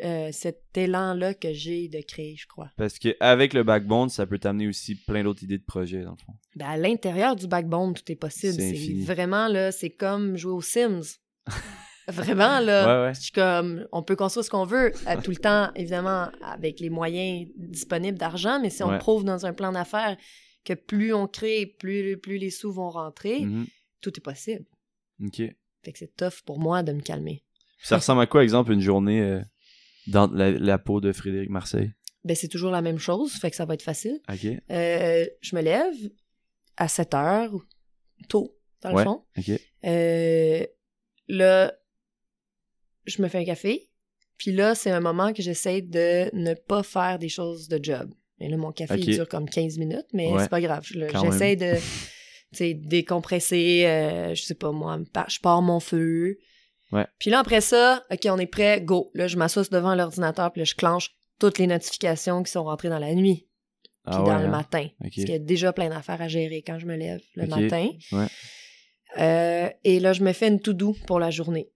[0.04, 2.70] euh, cet élan-là que j'ai de créer, je crois.
[2.78, 6.12] Parce que avec le backbone, ça peut t'amener aussi plein d'autres idées de projets, dans
[6.12, 6.34] le fond.
[6.56, 8.54] Ben, à l'intérieur du backbone, tout est possible.
[8.54, 11.18] C'est vraiment, là, c'est comme jouer aux Sims.
[12.08, 12.86] vraiment, là.
[13.04, 13.14] Ouais, ouais.
[13.16, 16.80] Je suis comme, on peut construire ce qu'on veut, à tout le temps, évidemment, avec
[16.80, 19.00] les moyens disponibles d'argent, mais si on Ouais.
[19.00, 20.16] prouve dans un plan d'affaires
[20.64, 23.66] que plus on crée, plus, plus les sous vont rentrer, Mhm.
[24.02, 24.66] tout est possible.
[25.24, 25.38] Ok.
[25.84, 27.44] Fait que c'est tough pour moi de me calmer.
[27.82, 29.42] Ça ressemble à quoi, exemple, une journée euh,
[30.08, 31.92] dans la, la peau de Frédéric Marseille?
[32.24, 34.20] Ben, c'est toujours la même chose, fait que ça va être facile.
[34.32, 34.46] Ok.
[34.72, 35.94] Euh, je me lève
[36.78, 37.54] à 7 heures,
[38.30, 39.04] tôt, dans le Ouais.
[39.04, 39.24] fond.
[39.38, 39.52] Ok.
[39.86, 40.66] Euh,
[41.28, 41.74] là,
[43.06, 43.90] je me fais un café.
[44.38, 48.12] Puis là, c'est un moment que j'essaie de ne pas faire des choses de job.
[48.40, 50.42] Et là, mon café, il dure comme 15 minutes, mais Ouais.
[50.44, 50.84] c'est pas grave.
[50.86, 51.76] J'essaie de,
[52.74, 56.38] décompresser, euh, je sais pas moi, je pars mon feu.
[56.96, 57.06] Ouais.
[57.20, 59.12] Puis là, après ça, OK, on est prêt, go.
[59.14, 62.90] Là, je m'assois devant l'ordinateur, puis là, je clenche toutes les notifications qui sont rentrées
[62.90, 63.48] dans la nuit,
[63.84, 64.50] puis Ah dans ouais, le hein?
[64.50, 64.86] matin.
[64.86, 64.92] Ok.
[65.02, 67.90] Parce qu'il y a déjà plein d'affaires à gérer quand je me lève le matin.
[68.12, 68.28] Ouais.
[69.18, 71.70] Euh, et là, je me fais une to-do pour la journée,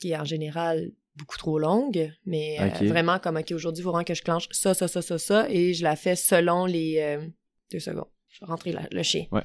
[0.00, 3.90] qui est en général beaucoup trop longue, mais euh, vraiment comme, OK, aujourd'hui, il faut
[3.90, 6.96] vraiment que je clenche ça, ça, ça, ça, ça, et je la fais selon les...
[7.00, 7.26] euh,
[7.70, 8.08] deux secondes.
[8.28, 9.26] Je vais rentrer la- le chien.
[9.30, 9.42] Ouais.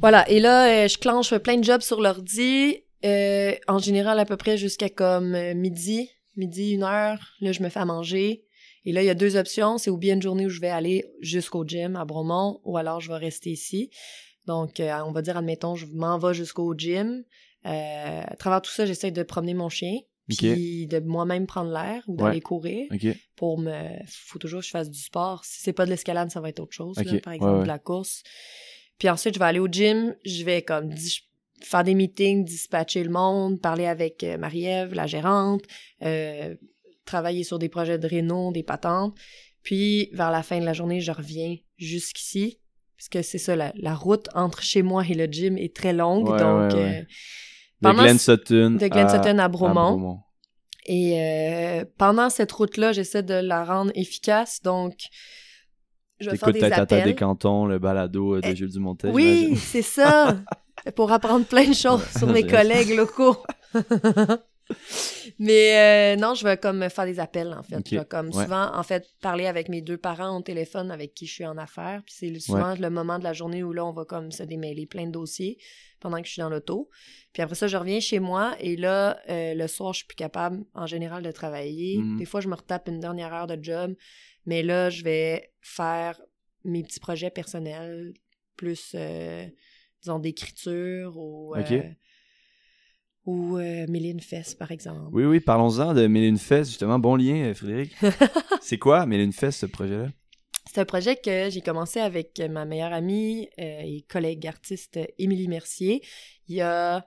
[0.00, 4.36] Voilà, et là, je clenche plein de jobs sur l'ordi, euh, en général à peu
[4.36, 7.18] près jusqu'à comme euh, midi, midi, une heure.
[7.40, 8.44] Là, je me fais à manger.
[8.84, 9.78] Et là, il y a deux options.
[9.78, 13.00] C'est ou bien une journée où je vais aller jusqu'au gym à Bromont, ou alors
[13.00, 13.90] je vais rester ici.
[14.46, 17.24] Donc, euh, on va dire, admettons, je m'en vais jusqu'au gym.
[17.66, 19.96] Euh, à travers tout ça, j'essaie de promener mon chien,
[20.30, 20.38] Ok.
[20.38, 22.40] puis de moi-même prendre l'air ou d'aller Ouais.
[22.40, 23.06] courir Ok.
[23.36, 23.74] pour me...
[24.06, 25.44] faut toujours que je fasse du sport.
[25.44, 27.62] Si c'est pas de l'escalade, ça va être autre chose, là, par exemple ouais.
[27.64, 28.22] de la course.
[28.98, 31.20] Puis ensuite, je vais aller au gym, je vais comme dis-
[31.62, 35.62] faire des meetings, dispatcher le monde, parler avec euh, Marie-Ève, la gérante,
[36.02, 36.54] euh,
[37.04, 39.14] travailler sur des projets de réno, des patentes.
[39.62, 42.58] Puis vers la fin de la journée, je reviens jusqu'ici.
[42.96, 45.92] parce que c'est ça, la, la route entre chez moi et le gym est très
[45.92, 46.72] longue, Ouais, donc...
[46.72, 47.06] ouais, ouais.
[47.84, 48.70] euh, De Glen Sutton.
[48.72, 50.18] de Glen à- Sutton à à Bromont.
[50.86, 54.94] Et euh, pendant cette route-là, j'essaie de la rendre efficace, donc
[56.20, 59.08] je vais faire des cantons, le balado de Eh, Jules Dumontet.
[59.10, 60.38] Oui, c'est ça!
[60.94, 63.36] pour apprendre plein de choses sur mes collègues locaux.
[65.38, 67.88] Mais euh, non, je vais comme faire des appels, en fait.
[67.88, 68.44] Je vais comme ouais.
[68.44, 71.56] souvent, en fait, parler avec mes deux parents au téléphone avec qui je suis en
[71.56, 72.02] affaires.
[72.04, 74.86] Puis c'est souvent le moment de la journée où là, on va comme se démêler
[74.86, 75.58] plein de dossiers
[76.00, 76.88] pendant que je suis dans l'auto.
[77.32, 80.16] Puis après ça, je reviens chez moi et là, euh, le soir, je suis plus
[80.16, 81.98] capable, en général, de travailler.
[81.98, 82.18] Mhm.
[82.18, 83.94] Des fois, je me retape une dernière heure de job.
[84.46, 86.20] Mais là, je vais faire
[86.64, 88.14] mes petits projets personnels,
[88.56, 89.46] plus, euh,
[90.02, 91.54] disons, d'écriture ou...
[91.56, 91.82] Euh,
[93.26, 95.10] ou euh, Méline Fess, par exemple.
[95.12, 96.98] Oui, oui, parlons-en de Mélune Fest, justement.
[96.98, 97.94] Bon lien, euh, Frédéric.
[98.60, 100.08] c'est quoi Mélune Fest, ce projet-là?
[100.72, 105.48] C'est un projet que j'ai commencé avec ma meilleure amie euh, et collègue artiste Émilie
[105.48, 106.02] Mercier.
[106.48, 107.06] Il y a,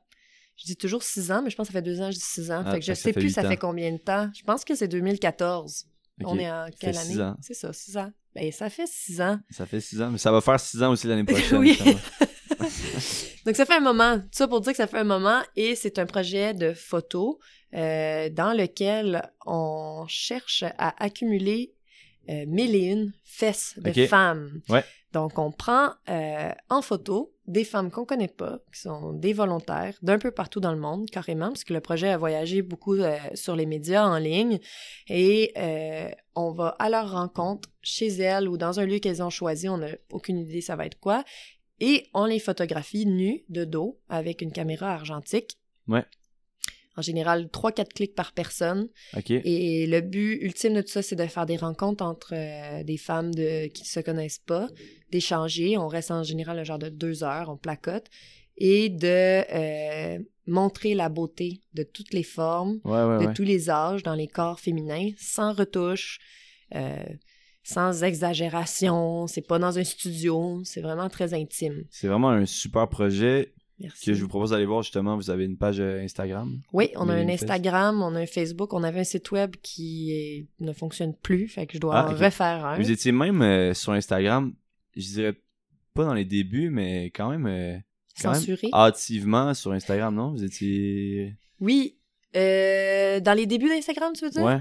[0.58, 2.24] je dis toujours six ans, mais je pense que ça fait deux ans, je dis
[2.24, 2.64] six ans.
[2.66, 3.50] Ah, fait que je ça sais plus ça ans.
[3.50, 4.30] fait combien de temps.
[4.38, 5.86] Je pense que c'est 2014.
[6.22, 7.16] Ok, On est en quelle année?
[7.42, 8.12] C'est ça, six ans.
[8.36, 9.40] Ben, ça fait six ans.
[9.50, 11.58] Ça fait six ans, mais ça va faire six ans aussi l'année prochaine.
[11.58, 11.78] Oui.
[13.46, 14.20] Donc, ça fait un moment.
[14.20, 17.40] Tout ça pour dire que ça fait un moment et c'est un projet de photo
[17.74, 21.74] euh, dans lequel on cherche à accumuler
[22.30, 24.62] euh, mille et une fesses de femmes.
[24.70, 24.84] Ouais.
[25.12, 29.96] Donc, on prend euh, en photo des femmes qu'on connaît pas, qui sont des volontaires
[30.02, 33.18] d'un peu partout dans le monde, carrément, parce que le projet a voyagé beaucoup euh,
[33.34, 34.60] sur les médias en ligne.
[35.10, 35.54] Et
[36.36, 39.68] on va à leur rencontre chez elles ou dans un lieu qu'elles ont choisi.
[39.68, 41.26] On n'a aucune idée ça va être quoi.
[41.86, 45.58] Et on les photographie nus, de dos, avec une caméra argentique.
[45.88, 46.06] Ouais.
[46.96, 48.88] En général, 3-4 clics par personne.
[49.28, 52.98] Et le but ultime de tout ça, c'est de faire des rencontres entre euh, des
[52.98, 54.68] femmes de, qui ne se connaissent pas,
[55.12, 55.78] d'échanger.
[55.78, 58.06] On reste en général un genre de deux heures, on placote.
[58.58, 63.34] Et de euh, montrer la beauté de toutes les formes, Ouais, ouais, de ouais.
[63.34, 66.20] tous les âges dans les corps féminins, sans retouche,
[66.76, 67.04] euh,
[67.64, 69.28] sans exagération.
[69.28, 71.84] C'est pas dans un studio, c'est vraiment très intime.
[71.90, 74.06] C'est vraiment un super projet Merci.
[74.06, 75.16] que je vous propose d'aller voir justement.
[75.16, 76.62] Vous avez une page euh, Instagram?
[76.74, 77.28] Oui, on a un.
[77.28, 81.48] Instagram, on a un Facebook, on avait un site web qui est- ne fonctionne plus,
[81.48, 82.78] fait que je dois Ah, en refaire un.
[82.78, 84.54] Vous étiez même euh, sur Instagram,
[84.96, 85.34] je dirais
[85.94, 87.78] pas dans les débuts, mais quand même, euh,
[88.22, 88.70] quand même Censuré.
[88.74, 90.32] hâtivement sur Instagram, non?
[90.32, 91.36] Vous étiez...
[91.60, 91.98] Oui.
[92.36, 94.42] Euh, dans les débuts d'Instagram, tu veux dire?
[94.44, 94.60] Ouais.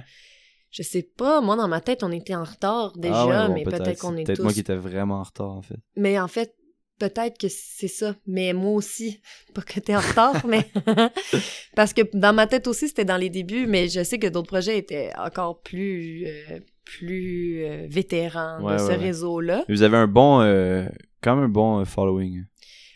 [0.72, 3.54] Je sais pas, moi dans ma tête, on était en retard déjà, Ah ouais, bon,
[3.54, 4.42] mais peut-être qu'on C'est est Peut-être tous...
[4.42, 5.76] moi qui étais vraiment en retard, en fait.
[5.96, 6.54] Mais en fait,
[6.98, 8.16] peut-être que c'est ça.
[8.26, 9.20] Mais moi aussi,
[9.54, 10.66] pas que t'es en retard, mais...
[11.76, 14.48] Parce que dans ma tête aussi, c'était dans les débuts, mais je sais que d'autres
[14.48, 16.26] projets étaient encore plus...
[16.26, 18.96] euh, plus euh, vétérans Ouais, de ce ouais.
[18.96, 19.64] réseau-là.
[19.68, 20.40] Vous avez un bon...
[20.40, 20.84] euh,
[21.22, 22.44] quand même un bon euh, following.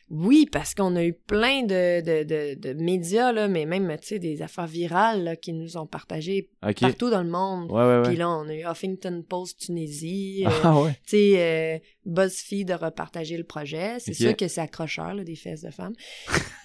[0.08, 4.06] Oui, parce qu'on a eu plein de, de, de, de médias, là, mais même, tu
[4.06, 6.80] sais, des affaires virales là, qui nous ont partagées OK.
[6.80, 7.70] partout dans le monde.
[7.72, 8.16] Ouais, ouais, Puis ouais.
[8.18, 10.92] là, on a eu Huffington Post Tunisie, euh, Ah ouais.
[11.06, 13.96] tu sais, euh, BuzzFeed a repartagé le projet.
[13.98, 15.94] C'est sûr que c'est accrocheur, là, des fesses de femmes.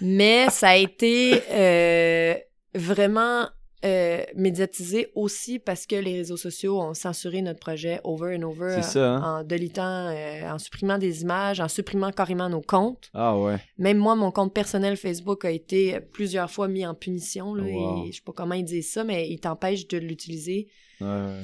[0.01, 2.35] Mais ça a été euh,
[2.75, 3.47] vraiment
[3.83, 8.81] euh, médiatisé aussi parce que les réseaux sociaux ont censuré notre projet over and over.
[8.83, 9.39] Ça, hein?
[9.39, 13.09] En delitant, euh, en supprimant des images, en supprimant carrément nos comptes.
[13.13, 13.57] Ah ouais.
[13.77, 17.55] Même moi, mon compte personnel Facebook a été plusieurs fois mis en punition.
[17.55, 18.05] Là, Wow.
[18.05, 20.67] et je sais pas comment ils disent ça, mais ils t'empêchent de l'utiliser.
[20.99, 21.41] Ouais, ouais.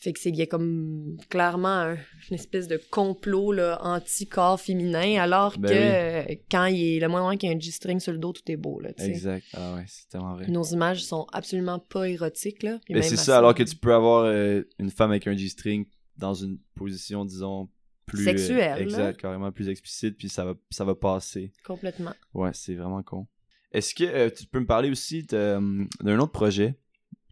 [0.00, 1.94] Fait que c'est il y a comme clairement un-
[2.30, 6.32] une espèce de complot là, anti-corps féminin, alors Ben que oui.
[6.32, 8.32] euh, quand il est le moins loin qu'il y a un G-string sur le dos,
[8.32, 8.78] tout est beau.
[8.80, 8.90] Là.
[8.98, 9.44] Exact.
[9.54, 10.46] Ah ouais, c'est tellement vrai.
[10.48, 12.62] Nos images sont absolument pas érotiques.
[12.62, 15.36] Là, puis Mais c'est ça, alors que tu peux avoir euh, une femme avec un
[15.36, 15.86] G-string
[16.16, 17.68] dans une position, disons,
[18.06, 18.28] plus...
[18.28, 21.52] euh, Sexuelle, exact, carrément plus explicite, puis ça va, ça va passer.
[21.64, 22.12] Complètement.
[22.34, 23.26] Ouais, c'est vraiment con.
[23.72, 25.88] Est-ce que euh, tu peux me parler aussi d'un
[26.18, 26.78] autre projet?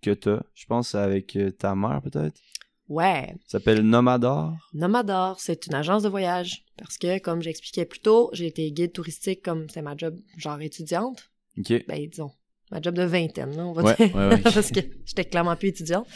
[0.04, 2.40] Que t'as, je pense avec euh, ta mère peut-être?
[2.88, 3.34] Ouais.
[3.46, 4.52] Ça s'appelle Nomador.
[4.74, 6.64] Nomador, c'est une agence de voyage.
[6.76, 10.60] Parce que, comme j'expliquais plus tôt, j'ai été guide touristique comme c'est ma job genre
[10.60, 11.30] étudiante.
[11.58, 11.72] Ok.
[11.88, 12.30] Ben, disons,
[12.70, 14.14] ma job de vingtaine, là, on va Ouais, dire.
[14.14, 14.38] ouais, ouais.
[14.42, 16.06] parce que j'étais clairement plus étudiante.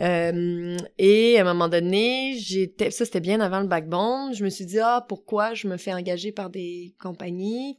[0.00, 4.32] Euh, et à un moment donné, j'étais, ça c'était bien avant le backbone.
[4.34, 7.78] Je me suis dit ah pourquoi je me fais engager par des compagnies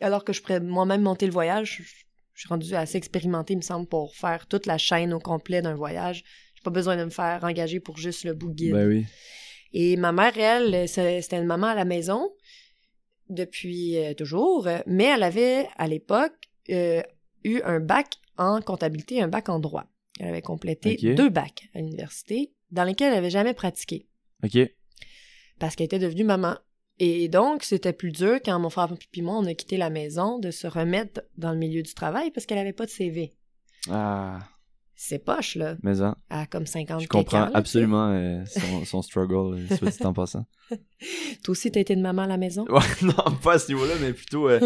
[0.00, 2.06] alors que je pourrais moi-même monter le voyage?
[2.34, 5.62] Je, suis rendue assez expérimentée, il me semble, pour faire toute la chaîne au complet
[5.62, 6.24] d'un voyage.
[6.54, 8.72] J'ai pas besoin de me faire engager pour juste le bout de guide.
[8.72, 9.06] Ben oui.
[9.72, 12.30] Et ma mère, elle, c'était une maman à la maison
[13.28, 16.34] depuis euh, toujours, mais elle avait à l'époque
[16.70, 17.02] euh,
[17.44, 19.86] eu un bac en comptabilité et un bac en droit.
[20.20, 24.06] Elle avait complété deux bacs à l'université dans lesquels elle n'avait jamais pratiqué
[24.42, 24.58] Ok.
[25.58, 26.56] parce qu'elle était devenue maman.
[27.04, 30.38] Et donc, c'était plus dur quand mon frère et moi, on a quitté la maison,
[30.38, 33.32] de se remettre dans le milieu du travail parce qu'elle avait pas de CV.
[33.90, 34.38] Ah,
[34.94, 35.74] C'est poche, là.
[35.82, 39.58] mais hein, À comme 50 je comprends quelques ans, là, absolument euh, son, son struggle,
[39.58, 40.46] euh, soit dit en passant.
[41.42, 42.64] Toi aussi, t'as été de maman à la maison?
[42.68, 43.12] Ouais, non,
[43.42, 44.60] pas à ce niveau-là, mais plutôt euh,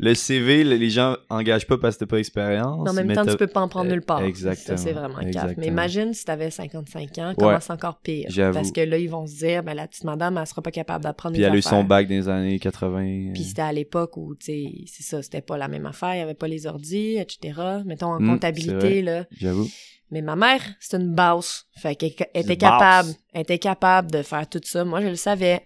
[0.00, 2.88] le CV, le- les gens engagent pas parce que t'as pas d'expérience.
[2.88, 4.22] En même temps, tu peux pas en prendre euh, nulle part.
[4.22, 5.54] exactement, Ça, c'est vraiment exactement.
[5.58, 8.30] Mais imagine si t'avais 55 ans, comment c'est encore pire.
[8.54, 11.04] Parce que là, ils vont se dire, ben, la petite madame, elle sera pas capable
[11.04, 13.32] d'apprendre Puis elle a eu son bac dans les années 80.
[13.34, 16.14] Puis euh, c'était à l'époque où, tu sais, c'est ça, c'était pas la même affaire,
[16.14, 17.60] il y avait pas les ordis, etc.
[17.84, 19.26] Mettons en Mm, c'est comptabilité, là.
[19.38, 19.66] J'avoue.
[20.14, 21.66] Mais ma mère, c'est une basse.
[21.76, 24.84] Fait qu'elle elle était capable, elle était capable de faire tout ça.
[24.84, 25.64] Moi, je le savais.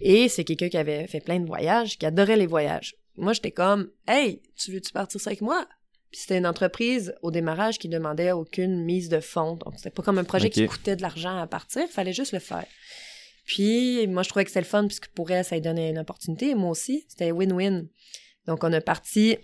[0.00, 2.96] Et c'est quelqu'un qui avait fait plein de voyages, qui adorait les voyages.
[3.16, 5.64] Moi, j'étais comme, hey, tu veux-tu partir ça avec moi?
[6.10, 9.54] Puis c'était une entreprise au démarrage qui demandait aucune mise de fonds.
[9.64, 11.82] Donc, c'était pas comme un projet qui coûtait de l'argent à partir.
[11.82, 12.66] Il fallait juste le faire.
[13.46, 16.00] Puis, moi, je trouvais que c'était le fun puisque pour elle, ça lui donnait une
[16.00, 16.50] opportunité.
[16.50, 17.86] Et moi aussi, c'était win-win.
[18.48, 19.36] Donc, on a parti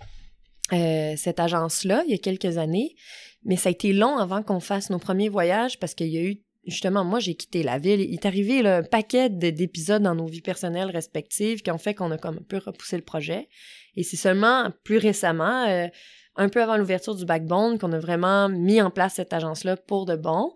[0.72, 2.96] euh, cette agence-là il y a quelques années.
[3.44, 6.22] Mais ça a été long avant qu'on fasse nos premiers voyages parce qu'il y a
[6.22, 8.00] eu, justement, moi, j'ai quitté la ville.
[8.00, 11.94] Il est arrivé un paquet de- d'épisodes dans nos vies personnelles respectives qui ont fait
[11.94, 13.48] qu'on a comme un peu repoussé le projet.
[13.96, 15.88] Et c'est seulement plus récemment, euh,
[16.36, 20.06] un peu avant l'ouverture du Backbone, qu'on a vraiment mis en place cette agence-là pour
[20.06, 20.52] de bon.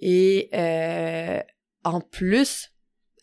[0.00, 1.40] Et euh,
[1.84, 2.70] en plus,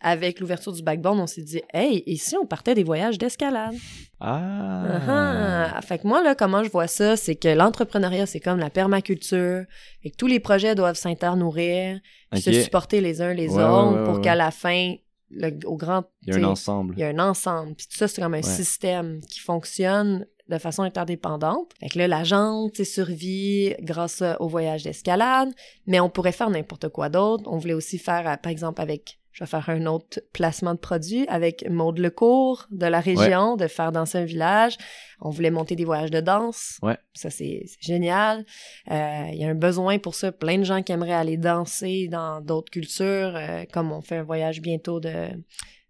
[0.08, 3.74] avec l'ouverture du Backbone, on s'est dit, hey, et si on partait des voyages d'escalade?
[4.20, 5.80] Ah.
[5.84, 9.64] Fait que moi, là, comment je vois ça, c'est que l'entrepreneuriat, c'est comme la permaculture,
[10.04, 12.00] et que tous les projets doivent s'internourrir,
[12.32, 12.44] puis Ok.
[12.44, 14.94] se supporter les uns les Ouais, autres ouais, ouais, pour qu'à la fin,
[15.32, 16.04] le, au grand...
[16.28, 16.94] Il y a un ensemble.
[16.98, 17.74] il y a un ensemble.
[17.76, 21.72] Puis tout ça, c'est comme un système qui fonctionne de façon interdépendante.
[21.80, 25.50] Fait que là, la jante, survit grâce au voyage d'escalade,
[25.88, 27.46] mais on pourrait faire n'importe quoi d'autre.
[27.48, 29.18] On voulait aussi faire, euh, par exemple, avec...
[29.36, 33.68] Je vais faire un autre placement de produit avec Maude Lecourt de la région, de
[33.68, 34.78] faire danser un village.
[35.20, 36.80] On voulait monter des voyages de danse.
[36.82, 36.98] Ouais.
[37.14, 38.46] Ça, c'est génial.
[38.90, 40.32] Euh, Il y a un besoin pour ça.
[40.32, 44.24] Plein de gens qui aimeraient aller danser dans d'autres cultures, euh, comme on fait un
[44.24, 45.28] voyage bientôt de,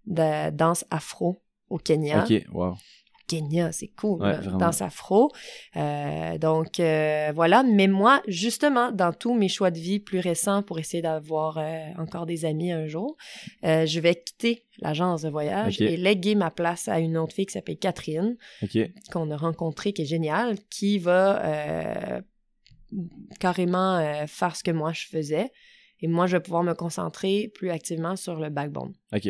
[0.08, 1.40] de danse afro
[1.70, 2.24] au Kenya.
[2.24, 2.74] Ok, wow.
[3.28, 4.58] Kenya, c'est cool, Ouais, là, vraiment.
[4.58, 5.32] danse afro.
[5.76, 7.64] Euh, donc, euh, voilà.
[7.64, 11.90] Mais moi, justement, dans tous mes choix de vie plus récents pour essayer d'avoir euh,
[11.98, 13.18] encore des amis un jour,
[13.64, 17.54] je vais quitter l'agence de voyage et léguer ma place à une autre fille qui
[17.54, 18.38] s'appelle Catherine,
[19.12, 22.22] qu'on a rencontrée, qui est géniale, qui va
[23.40, 25.52] carrément faire ce que moi je faisais.
[26.02, 28.94] Et moi, je vais pouvoir me concentrer plus activement sur le backbone.
[29.14, 29.30] Ok.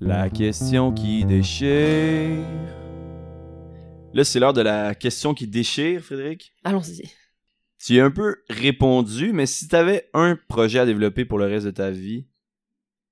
[0.00, 2.44] La question qui déchire.
[4.14, 6.52] Là, c'est l'heure de la question qui déchire, Frédéric.
[6.64, 7.02] Allons-y.
[7.78, 11.38] Tu y as un peu répondu, mais si tu avais un projet à développer pour
[11.38, 12.26] le reste de ta vie,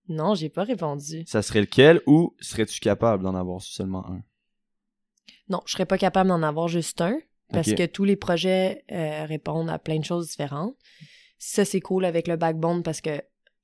[0.09, 1.25] Non, j'ai pas répondu.
[1.27, 4.23] ça serait lequel ou serais-tu capable d'en avoir seulement un?
[5.49, 7.19] Non, je serais pas capable d'en avoir juste un
[7.53, 10.75] parce que tous les projets euh, répondent à plein de choses différentes.
[11.39, 13.21] Ça, c'est cool avec le backbone parce que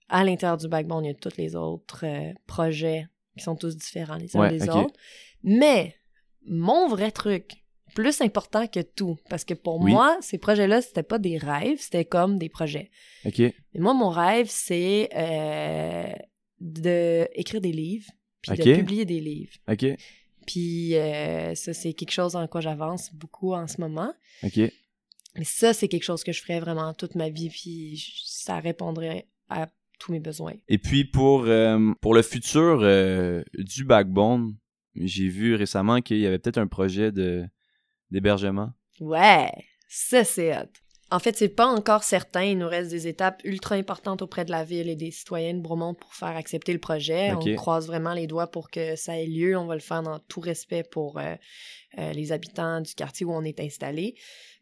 [0.08, 3.06] à l'intérieur du backbone, il y a tous les autres euh, projets
[3.36, 4.94] qui sont tous différents les uns Ouais, des autres.
[5.42, 5.96] Mais
[6.44, 7.52] mon vrai truc,
[7.94, 9.92] plus important que tout, parce que pour Oui.
[9.92, 12.90] moi, ces projets-là, c'était pas des rêves, c'était comme des projets.
[13.24, 13.38] Ok.
[13.38, 16.12] Mais moi, mon rêve, c'est euh,
[16.60, 18.10] de écrire des livres,
[18.40, 19.52] puis de publier des livres.
[19.70, 19.84] Ok.
[20.46, 24.12] Puis euh, ça, c'est quelque chose en quoi j'avance beaucoup en ce moment.
[24.42, 24.58] Ok.
[25.36, 29.26] Mais ça, c'est quelque chose que je ferais vraiment toute ma vie, puis ça répondrait
[29.48, 29.68] à
[30.02, 30.54] tous mes besoins.
[30.68, 34.56] Et puis pour, euh, pour le futur euh, du Backbone,
[34.96, 37.44] j'ai vu récemment qu'il y avait peut-être un projet de
[38.10, 38.70] d'hébergement.
[39.00, 39.50] Ouais,
[39.88, 40.68] ça, c'est hot.
[41.12, 42.42] En fait, c'est pas encore certain.
[42.42, 45.60] Il nous reste des étapes ultra importantes auprès de la ville et des citoyens de
[45.60, 47.32] Bromont pour faire accepter le projet.
[47.32, 49.54] On croise vraiment les doigts pour que ça ait lieu.
[49.58, 51.34] On va le faire dans tout respect pour euh,
[51.98, 54.14] euh, les habitants du quartier où on est installé.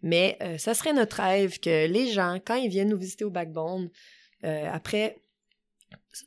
[0.02, 3.30] Mais euh, ça serait notre rêve que les gens, quand ils viennent nous visiter au
[3.30, 3.88] Backbone,
[4.42, 5.18] après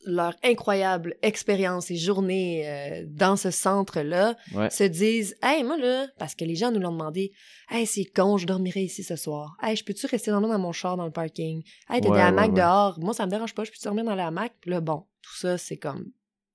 [0.05, 4.69] leur incroyable expérience et journée euh, dans ce centre-là, Ouais.
[4.69, 7.31] se disent Hey, moi là, parce que les gens nous l'ont demandé,
[7.69, 9.55] Hey, c'est con, je dormirai ici ce soir.
[9.61, 11.63] Hey, je peux-tu rester dormir dans mon char dans le parking?
[11.89, 12.55] Hey, t'as Ouais, des hamacs ouais.
[12.61, 12.99] dehors.
[12.99, 14.53] Moi, ça me dérange pas, je peux dormir dans les hamacs.
[14.65, 16.11] Là, bon, tout ça, c'est comme.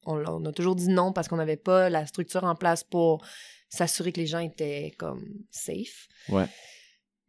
[0.07, 3.23] On, on a toujours dit non parce qu'on n'avait pas la structure en place pour
[3.69, 6.09] s'assurer que les gens étaient comme safe.
[6.31, 6.47] Ouais.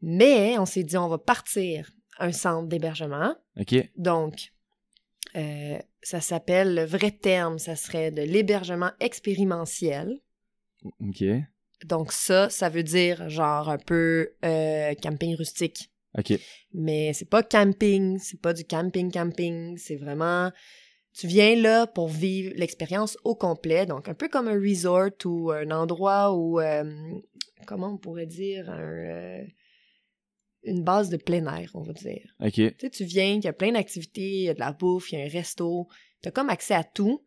[0.02, 3.36] Mais on s'est dit, on va partir un centre d'hébergement.
[3.60, 3.76] Ok.
[3.98, 4.54] Donc,
[5.36, 10.20] euh, ça s'appelle, le vrai terme, ça serait de l'hébergement expérimentiel.
[11.02, 11.24] Ok.
[11.86, 15.92] Donc ça, ça veut dire genre un peu euh, camping rustique.
[16.18, 16.34] Ok.
[16.74, 20.52] Mais c'est pas camping, c'est pas du camping camping, c'est vraiment
[21.14, 25.52] Tu viens là pour vivre l'expérience au complet, donc un peu comme un resort ou
[25.52, 26.84] un endroit où, euh,
[27.66, 29.44] comment on pourrait dire, un,
[30.64, 32.36] une base de plein air, on va dire.
[32.39, 32.53] OK.
[32.53, 35.12] Tu sais, tu viens, il y a plein d'activités, il y a de la bouffe,
[35.12, 35.88] il y a un resto,
[36.22, 37.24] tu as comme accès à tout,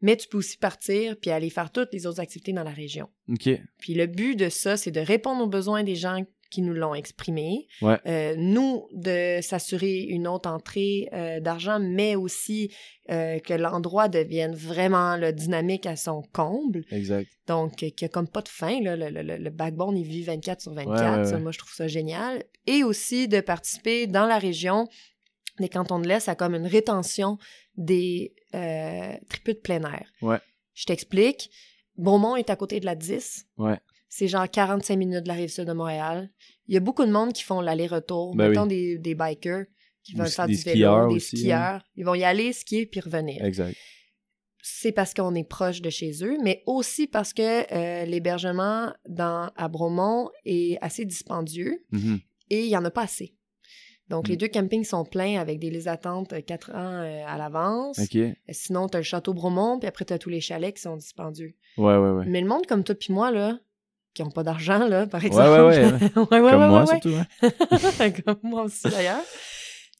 [0.00, 3.08] mais tu peux aussi partir puis aller faire toutes les autres activités dans la région.
[3.28, 3.48] OK.
[3.78, 6.24] Puis le but de ça, c'est de répondre aux besoins des gens
[6.54, 7.66] qui nous l'ont exprimé.
[7.82, 7.98] Ouais.
[8.06, 12.72] Euh, nous, de s'assurer une autre entrée euh, d'argent, mais aussi
[13.10, 16.84] euh, que l'endroit devienne vraiment dynamique à son comble.
[16.92, 17.28] Exact.
[17.48, 18.80] Donc, qu'il n'y a comme pas de fin.
[18.80, 20.90] Là, le, le- le- le backbone, il vit 24 sur 24.
[21.12, 21.40] Ouais, ouais, Ça, ouais.
[21.42, 22.44] moi, je trouve ça génial.
[22.66, 24.86] Et aussi de participer dans la région
[25.58, 27.38] des cantons de l'Est à comme une rétention
[27.76, 28.32] des
[29.28, 30.06] tripes de plein air.
[30.22, 30.38] Ouais.
[30.74, 31.50] Je t'explique.
[31.96, 33.46] Beaumont est à côté de la 10.
[33.58, 33.78] Ouais.
[34.16, 36.30] C'est genre 45 minutes de la rive sud de Montréal.
[36.68, 38.36] Il y a beaucoup de monde qui font l'aller-retour.
[38.36, 38.68] Ben oui.
[38.68, 39.64] des, des bikers
[40.04, 41.38] qui veulent faire des du vélo, skieurs des aussi, hein.
[41.40, 41.82] skieurs.
[41.96, 43.44] Ils vont y aller skier puis revenir.
[43.44, 43.76] Exact.
[44.62, 47.42] C'est parce qu'on est proche de chez eux, mais aussi parce que
[47.74, 52.20] euh, l'hébergement à Bromont est assez dispendieux Mhm.
[52.50, 53.34] et il y en a pas assez.
[54.10, 54.38] Donc, les Mm.
[54.38, 57.98] deux campings sont pleins avec des listes d'attente euh, quatre ans euh, à l'avance.
[57.98, 58.14] OK.
[58.14, 60.82] Ouais, Sinon, tu as le château Bromont, puis après, tu as tous les chalets qui
[60.82, 61.54] sont dispendieux.
[61.78, 62.24] ouais, ouais.
[62.26, 63.58] Mais le monde comme toi puis moi, là,
[64.14, 65.48] qui n'ont pas d'argent, là, par exemple.
[65.48, 65.92] ouais, ouais.
[66.30, 67.14] ouais, ouais, Comme moi, surtout.
[67.42, 68.10] Hein?
[68.24, 69.22] comme moi aussi, d'ailleurs.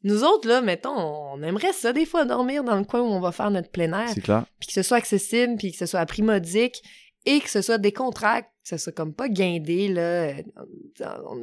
[0.04, 3.20] Nous autres, là, mettons, on aimerait ça, des fois, dormir dans le coin où on
[3.20, 4.44] va faire notre plein air, C'est clair.
[4.60, 6.82] puis que ce soit accessible, puis que ce soit à prix modique,
[7.26, 10.00] et que ce soit décontracté, que ce soit comme pas guindé, là.
[10.02, 10.34] euh,
[11.26, 11.40] on-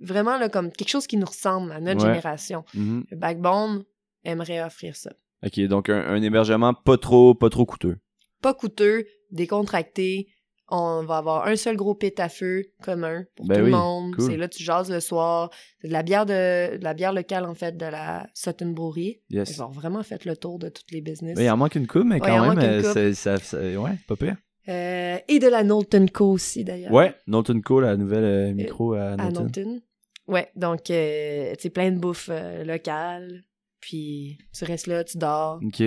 [0.00, 2.08] vraiment, là, comme quelque chose qui nous ressemble à notre Ouais.
[2.14, 2.64] génération.
[2.74, 3.04] Mhm.
[3.10, 3.84] Le Backbone
[4.24, 5.12] aimerait offrir ça.
[5.46, 7.98] OK, donc un, un hébergement pas trop, pas trop coûteux.
[8.42, 10.28] Pas coûteux, décontracté.
[10.70, 13.76] On va avoir un seul gros pit à feu commun pour Ben tout oui, le
[13.76, 14.14] monde.
[14.16, 14.30] cool.
[14.30, 15.50] C'est là, tu jases le soir.
[15.80, 19.20] C'est de la bière de, de la bière locale, en fait, de la Sutton Brewery.
[19.30, 19.50] Yes.
[19.56, 21.36] Ils ont vraiment fait le tour de toutes les business.
[21.36, 23.90] Ben, il en manque une coupe, mais Ouais, quand même, euh, c'est- ça, ça- ouais,
[24.06, 24.36] pas pire.
[24.68, 26.32] Euh, et de la Knowlton Co.
[26.32, 26.92] aussi, d'ailleurs.
[26.92, 29.16] Ouais, Norton Co, la nouvelle euh, micro à.
[29.16, 29.80] Knowlton.
[30.28, 33.42] Ouais, donc, euh, sais, plein de bouffe euh, locale.
[33.80, 35.58] Puis, tu restes là, tu dors.
[35.64, 35.82] OK.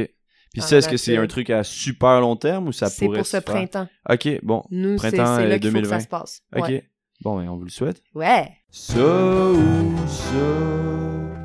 [0.53, 3.05] Puis Dans ça, est-ce que c'est un truc à super long terme ou ça C'est
[3.05, 3.43] pourrait pour ce faire?
[3.43, 3.89] printemps.
[4.09, 4.63] OK, bon.
[4.69, 5.89] Nous, c'est c'est Printemps, euh, là qu'il faut que 2020.
[5.97, 6.43] ça se passe.
[6.55, 6.61] OK.
[6.67, 6.89] Ouais.
[7.21, 8.03] Bon, ben, on vous le souhaite.
[8.13, 8.51] ouais.
[8.69, 11.43] Ça ou ça?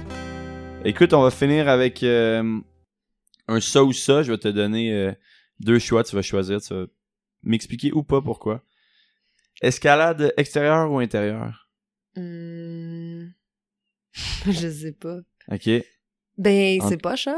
[0.84, 2.58] Écoute, on va finir avec euh,
[3.48, 4.22] un ça ou ça.
[4.22, 5.12] Je vais te donner euh,
[5.60, 6.04] deux choix.
[6.04, 6.60] Tu vas choisir.
[6.60, 6.84] Tu vas
[7.42, 8.62] m'expliquer ou pas pourquoi.
[9.62, 11.68] Escalade extérieure ou intérieure?
[12.14, 13.28] Hmm.
[14.46, 15.18] je sais pas.
[15.50, 15.70] OK.
[16.42, 17.36] T'es Ben, En- c'est pas ça.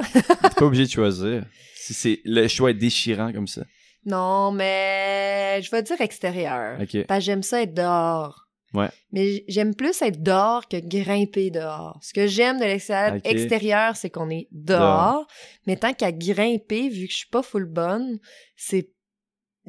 [0.56, 1.44] pas obligé de choisir.
[1.74, 3.62] Si c'est le choix est déchirant comme ça.
[4.06, 6.78] Non, mais je vais dire extérieur.
[6.80, 7.04] OK.
[7.06, 8.46] Parce que j'aime ça être dehors.
[8.72, 8.88] Ouais.
[9.12, 11.98] Mais j'aime plus être dehors que grimper dehors.
[12.02, 14.78] Ce que j'aime de l'extérieur, extérieur, c'est qu'on est dehors.
[15.14, 15.26] Dehors.
[15.66, 18.20] Mais tant qu'à grimper, vu que je suis pas full bonne,
[18.56, 18.90] c'est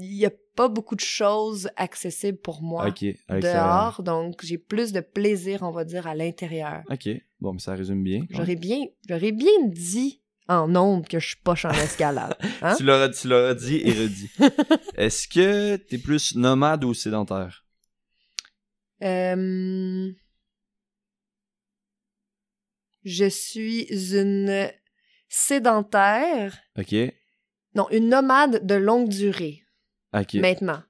[0.01, 2.89] il y a pas beaucoup de choses accessibles pour moi
[3.29, 4.03] dehors.
[4.03, 6.83] Donc j'ai plus de plaisir, on va dire, à l'intérieur.
[6.89, 7.09] OK.
[7.39, 8.25] Bon, mais ça résume bien.
[8.29, 12.35] J'aurais bien, j'aurais bien dit en nombre que je suis poche en escalade.
[12.61, 12.75] Hein?
[12.75, 14.29] Tu l'auras, tu l'auras dit et redit.
[14.95, 17.65] Est-ce que t'es plus nomade ou sédentaire?
[19.01, 20.11] Euh,
[23.03, 24.69] Je suis une
[25.27, 26.93] sédentaire, OK.
[27.73, 29.60] non, une nomade de longue durée,
[30.13, 30.33] OK.
[30.35, 30.81] maintenant.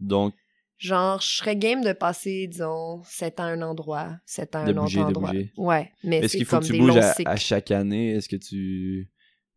[0.00, 0.34] Donc,
[0.78, 4.64] Genre, je serais game de passer, disons, 7 ans à un endroit, 7 ans à
[4.64, 5.30] De un autre bouger, de endroit.
[5.30, 5.52] bouger.
[5.56, 8.10] Ouais, mais est-ce qu'il faut comme que tu bouges à, chaque année?
[8.14, 9.08] Est-ce que tu...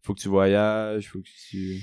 [0.04, 1.10] Faut que tu voyages?
[1.10, 1.82] Faut que tu...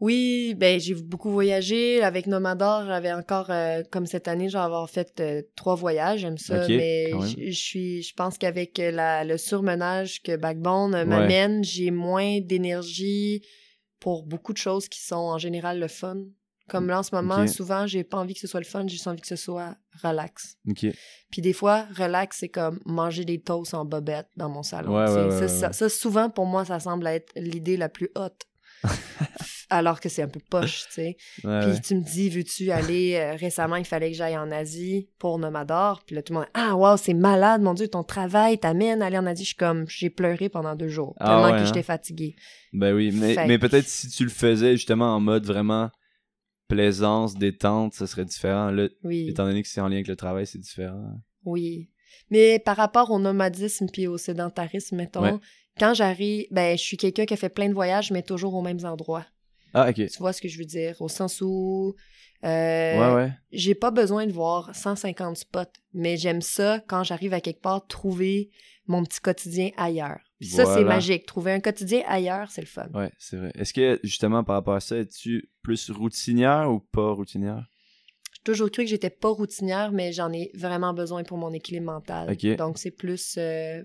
[0.00, 2.02] Oui, ben j'ai beaucoup voyagé.
[2.02, 6.20] Avec Nomador, j'avais encore, euh, comme cette année, j'en avoir fait euh, trois voyages.
[6.20, 6.68] J'aime ça.
[6.68, 11.04] Mais je suis, je pense qu'avec euh, la, le surmenage que Backbone Ouais.
[11.06, 13.46] m'amène, j'ai moins d'énergie
[13.98, 16.18] pour beaucoup de choses qui sont en général le fun.
[16.68, 18.94] Comme là, en ce moment, souvent, j'ai pas envie que ce soit le fun, j'ai
[18.94, 20.56] juste envie que ce soit relax.
[21.30, 24.96] Puis des fois, relax, c'est comme manger des toasts en bobette dans mon salon.
[24.96, 25.44] Ouais, tu sais.
[25.44, 28.44] ouais, ouais, ça, souvent, pour moi, ça semble être l'idée la plus haute.
[29.70, 31.16] Alors que c'est un peu poche, tu sais.
[31.42, 35.38] Puis tu me dis, veux-tu aller euh, récemment, il fallait que j'aille en Asie pour
[35.38, 36.02] Nomador.
[36.06, 39.06] Puis là, tout le monde, ah, wow, c'est malade, mon Dieu, ton travail t'amène à
[39.06, 39.42] aller en Asie.
[39.42, 41.64] Je suis comme, j'ai pleuré pendant deux jours, Ah tellement que hein?
[41.66, 42.36] j'étais fatiguée.
[42.72, 45.90] Ben oui, mais, Fait- mais peut-être si tu le faisais justement en mode vraiment
[46.74, 48.70] plaisance, détente, ça serait différent.
[48.70, 51.20] Là, Oui, étant donné que c'est en lien avec le travail, c'est différent.
[51.44, 51.88] oui.
[52.30, 55.38] Mais par rapport au nomadisme puis au sédentarisme, mettons, Ouais.
[55.78, 58.62] quand j'arrive, ben, je suis quelqu'un qui a fait plein de voyages, mais toujours aux
[58.62, 59.26] mêmes endroits.
[59.74, 59.96] Ah, ok.
[60.06, 60.96] Tu vois ce que je veux dire?
[61.02, 61.94] Au sens où
[62.44, 63.32] euh, ouais, ouais.
[63.52, 65.60] j'ai pas besoin de voir 150 spots,
[65.92, 68.50] mais j'aime ça quand j'arrive à quelque part trouver
[68.86, 70.20] mon petit quotidien ailleurs.
[70.38, 71.24] Puis ça, c'est magique.
[71.26, 72.88] Trouver un quotidien ailleurs, c'est le fun.
[72.92, 73.50] Ouais, c'est vrai.
[73.54, 77.66] Est-ce que, justement, par rapport à ça, es-tu plus routinière ou pas routinière?
[78.34, 81.86] J'ai toujours cru que j'étais pas routinière, mais j'en ai vraiment besoin pour mon équilibre
[81.86, 82.36] mental.
[82.58, 83.82] Donc, c'est plus euh,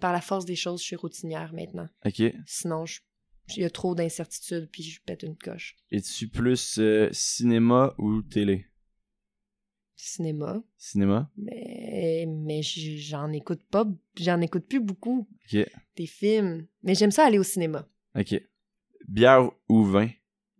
[0.00, 1.88] par la force des choses, je suis routinière maintenant.
[2.04, 2.22] Ok.
[2.46, 3.00] Sinon, je-
[3.48, 5.76] il y a trop d'incertitudes, puis je pète une coche.
[5.90, 8.66] Es-tu plus euh, cinéma ou télé?
[9.94, 11.30] Cinéma, Cinéma?
[11.36, 13.86] mais, mais j'en écoute pas,
[14.18, 15.64] j'en écoute plus beaucoup Ok.
[15.96, 16.66] des films.
[16.82, 17.86] Mais j'aime ça aller au cinéma.
[18.18, 18.34] Ok.
[19.06, 20.08] Bière ou vin?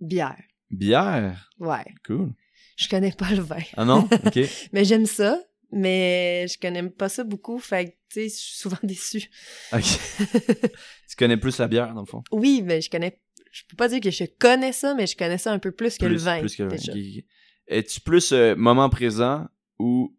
[0.00, 1.50] Bière, Bière?
[1.58, 1.84] ouais.
[2.06, 2.32] Cool.
[2.76, 3.62] Je connais pas le vin.
[3.76, 4.08] Ah non?
[4.26, 4.38] Ok.
[4.72, 8.56] Mais j'aime ça, mais je connais pas ça beaucoup, fait que, tu sais, je suis
[8.58, 9.28] souvent déçue.
[9.72, 9.82] ok.
[11.12, 12.24] tu connais plus la bière, dans le fond?
[12.32, 13.20] Oui, mais je connais.
[13.50, 15.98] Je peux pas dire que je connais ça, mais je connais ça un peu plus
[15.98, 16.40] que le vin.
[16.40, 17.20] Plus que le vin.
[17.66, 19.46] Es-tu plus euh, moment présent
[19.78, 20.16] ou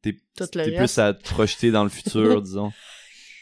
[0.00, 2.72] t'es plus à te projeter dans le futur, disons?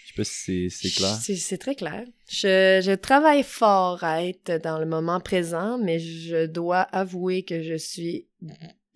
[0.02, 1.14] Je sais pas si c'est c'est clair.
[1.14, 2.04] C'est très clair.
[2.28, 7.62] Je, je travaille fort à être dans le moment présent, mais je dois avouer que
[7.62, 8.26] je suis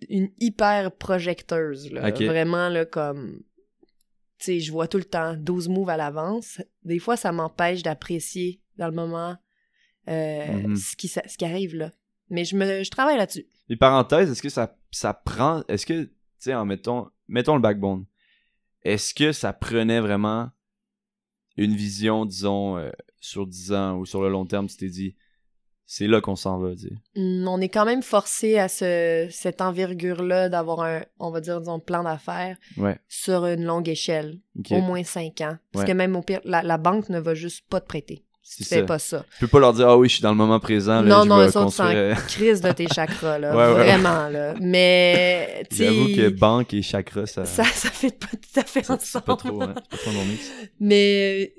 [0.09, 1.89] une hyper projecteuse.
[1.89, 2.11] Là.
[2.11, 3.43] Vraiment, là, comme.
[4.43, 6.61] Sais, je vois tout le temps 12 moves à l'avance.
[6.83, 9.37] Des fois, ça m'empêche d'apprécier dans le moment
[10.09, 10.75] euh, Mhm.
[10.75, 11.91] ce, qui, sa- ce qui arrive là.
[12.29, 13.45] Mais je, me, je travaille là-dessus.
[13.69, 15.63] Les parenthèses, est-ce que ça, ça prend.
[15.69, 18.05] Est-ce que, tu sais, en mettons, mettons le backbone.
[18.81, 20.49] Est-ce que ça prenait vraiment
[21.55, 22.91] une vision, disons, euh,
[23.21, 25.15] sur 10 ans ou sur le long terme, tu t'es dit,
[25.85, 26.93] c'est là qu'on s'en va, tu sais.
[27.15, 31.59] Hum, on est quand même forcé à ce, cette envergure-là d'avoir un, on va dire,
[31.59, 32.97] disons, plan d'affaires Ouais.
[33.07, 34.39] sur une longue échelle.
[34.71, 35.57] Au moins 5 ans.
[35.71, 35.91] Parce Ouais.
[35.91, 38.23] que même au pire, la, la banque ne va juste pas te prêter.
[38.57, 38.83] Tu fais ça.
[38.83, 39.25] pas ça.
[39.35, 41.23] Tu peux pas leur dire, ah oui, je suis dans le moment présent, là, non,
[41.23, 43.55] je non, vais construire, euh, s'en crise de tes chakras, là.
[43.55, 44.53] Ouais, vraiment, là.
[44.59, 47.45] Mais, tu J'avoue que banque et chakra, ça.
[47.45, 48.99] ça, ça fait pas tout à fait ensemble.
[49.01, 50.51] c'est pas trop, hein, pas trop mon mix.
[50.81, 51.53] Mais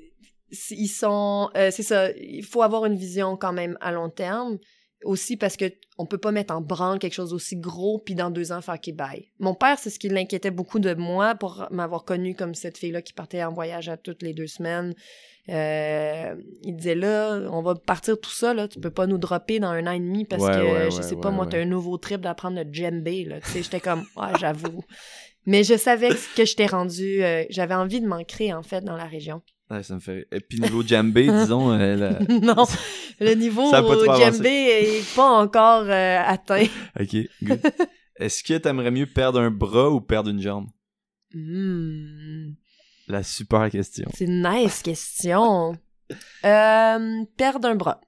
[0.71, 4.57] ils sont euh, c'est ça, il faut avoir une vision quand même à long terme
[5.03, 5.65] aussi parce que
[5.97, 8.79] on peut pas mettre en branle quelque chose aussi gros puis dans deux ans faire
[8.79, 9.31] qu'il bye.
[9.39, 13.01] Mon père, c'est ce qui l'inquiétait beaucoup de moi pour m'avoir connue comme cette fille-là
[13.01, 14.93] qui partait en voyage à toutes les deux semaines.
[15.49, 19.59] Euh, il disait là, on va partir tout ça là, tu peux pas nous dropper
[19.59, 21.59] dans un an et demi parce Ouais, que ouais, je ouais, sais pas moi t'as
[21.59, 24.83] un nouveau trip d'apprendre le djembé là, tu sais j'étais comme ah j'avoue.
[25.45, 29.05] Mais je savais que j'étais rendue euh, j'avais envie de m'ancrer en fait dans la
[29.05, 29.43] région.
[29.71, 30.27] Ouais, ça me fait.
[30.31, 32.65] Et puis niveau djembé, disons, euh, la- non,
[33.19, 36.65] le niveau djembé est pas encore euh, atteint.
[36.99, 37.59] Ok, good.
[38.17, 40.67] Est-ce que t'aimerais mieux perdre un bras ou perdre une jambe?
[41.33, 42.51] Hmm,
[43.07, 44.09] La super question.
[44.15, 45.73] c'est une nice question.
[46.45, 47.99] Euh, perdre un bras.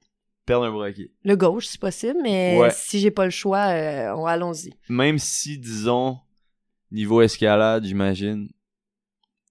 [0.45, 1.01] Perdre un bras, ok.
[1.25, 2.69] Le gauche, si possible, mais Ouais.
[2.71, 4.73] si j'ai pas le choix, euh, on- allons-y.
[4.87, 6.19] Même si, disons,
[6.91, 8.47] niveau escalade, j'imagine,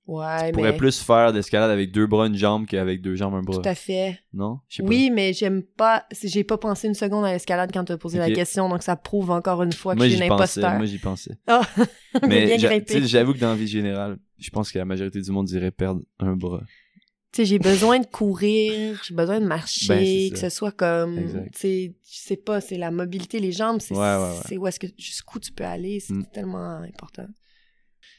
[0.07, 3.35] Ouais, tu pourrais mais plus faire d'escalade avec deux bras, une jambe qu'avec deux jambes,
[3.35, 3.61] un bras.
[3.61, 4.21] tout à fait.
[4.33, 4.61] Non?
[4.69, 4.89] Je sais pas.
[4.89, 6.05] Oui, mais j'aime pas.
[6.23, 9.31] J'ai pas pensé une seconde à l'escalade quand t'as posé la question, donc ça prouve
[9.33, 10.61] encore une fois que Moi, je suis une pensais.
[10.61, 10.75] imposteur.
[10.77, 11.37] Moi, j'y pensais.
[11.49, 11.63] Ah,
[12.27, 15.71] Mais j'avoue que dans la vie générale, je pense que la majorité du monde dirait
[15.73, 16.63] perdre un bras.
[17.33, 21.45] Tu sais, j'ai besoin de courir, j'ai besoin de marcher, Ben, que ce soit comme,
[21.53, 24.41] tu sais, je sais pas, c'est la mobilité, les jambes, c'est Ouais, ouais, ouais.
[24.49, 26.27] c'est où est-ce que, jusqu'où tu peux aller, c'est Mm.
[26.33, 27.27] tellement important.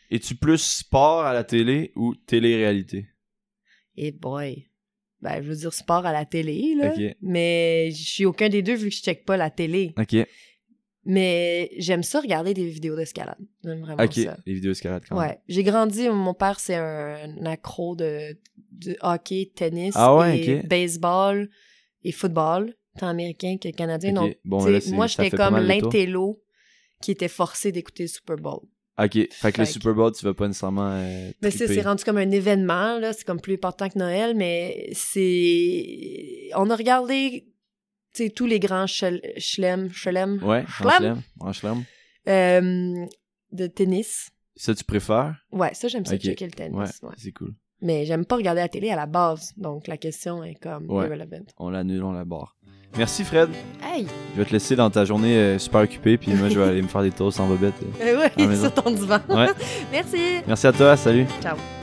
[0.09, 3.07] Es-tu plus sport à la télé ou télé-réalité?
[3.95, 4.69] Et boy,
[5.21, 8.75] ben, je veux dire sport à la télé, là, mais je suis aucun des deux
[8.75, 9.93] vu que je check pas la télé.
[9.97, 10.15] Ok.
[11.09, 14.37] Mais j'aime ça regarder des vidéos d'escalade, j'aime vraiment ça.
[14.45, 15.29] Les vidéos escalade quand même.
[15.29, 18.37] Ouais, j'ai grandi, mon père c'est un, accro de,
[18.73, 21.49] de hockey, tennis, Ah ouais, et baseball
[22.03, 24.11] et football, tant américain que canadien.
[24.11, 26.43] Donc, Bon, là, moi j'étais comme l'intello
[27.01, 28.67] qui était forcé d'écouter le Super Bowl.
[28.99, 29.11] Ok.
[29.13, 30.89] Fait que Fait le que- Super Bowl, tu vas pas nécessairement.
[30.91, 34.89] Euh, Mais c'est rendu comme un événement, là, c'est comme plus important que Noël, mais
[34.93, 36.49] c'est...
[36.55, 37.45] On a regardé,
[38.13, 39.19] tu sais, tous les grands chelem,
[39.91, 41.83] chelem, Ouais, Chelem?
[42.27, 43.05] euh,
[43.51, 44.29] de tennis.
[44.55, 45.35] Ça, tu préfères?
[45.51, 46.21] Ouais, ça, j'aime ça Ok.
[46.21, 46.75] checker le tennis.
[46.75, 47.15] Ouais, ouais.
[47.17, 47.53] c'est cool.
[47.81, 51.05] Mais j'aime pas regarder la télé à la base, donc la question est comme Ouais.
[51.05, 51.45] irrelevant.
[51.57, 52.56] On l'annule, on la barre.
[52.97, 53.49] Merci, Fred.
[53.83, 54.07] Hey!
[54.35, 56.81] Je vais te laisser dans ta journée euh, super occupée, puis moi, je vais aller
[56.81, 57.73] me faire des tours sans bobette.
[58.01, 58.27] euh.
[58.37, 58.63] Eh maison.
[58.73, 59.19] sur ton divan.
[59.29, 59.47] Ouais.
[59.91, 60.17] Merci!
[60.47, 61.25] Merci à toi, salut.
[61.41, 61.76] Ciao!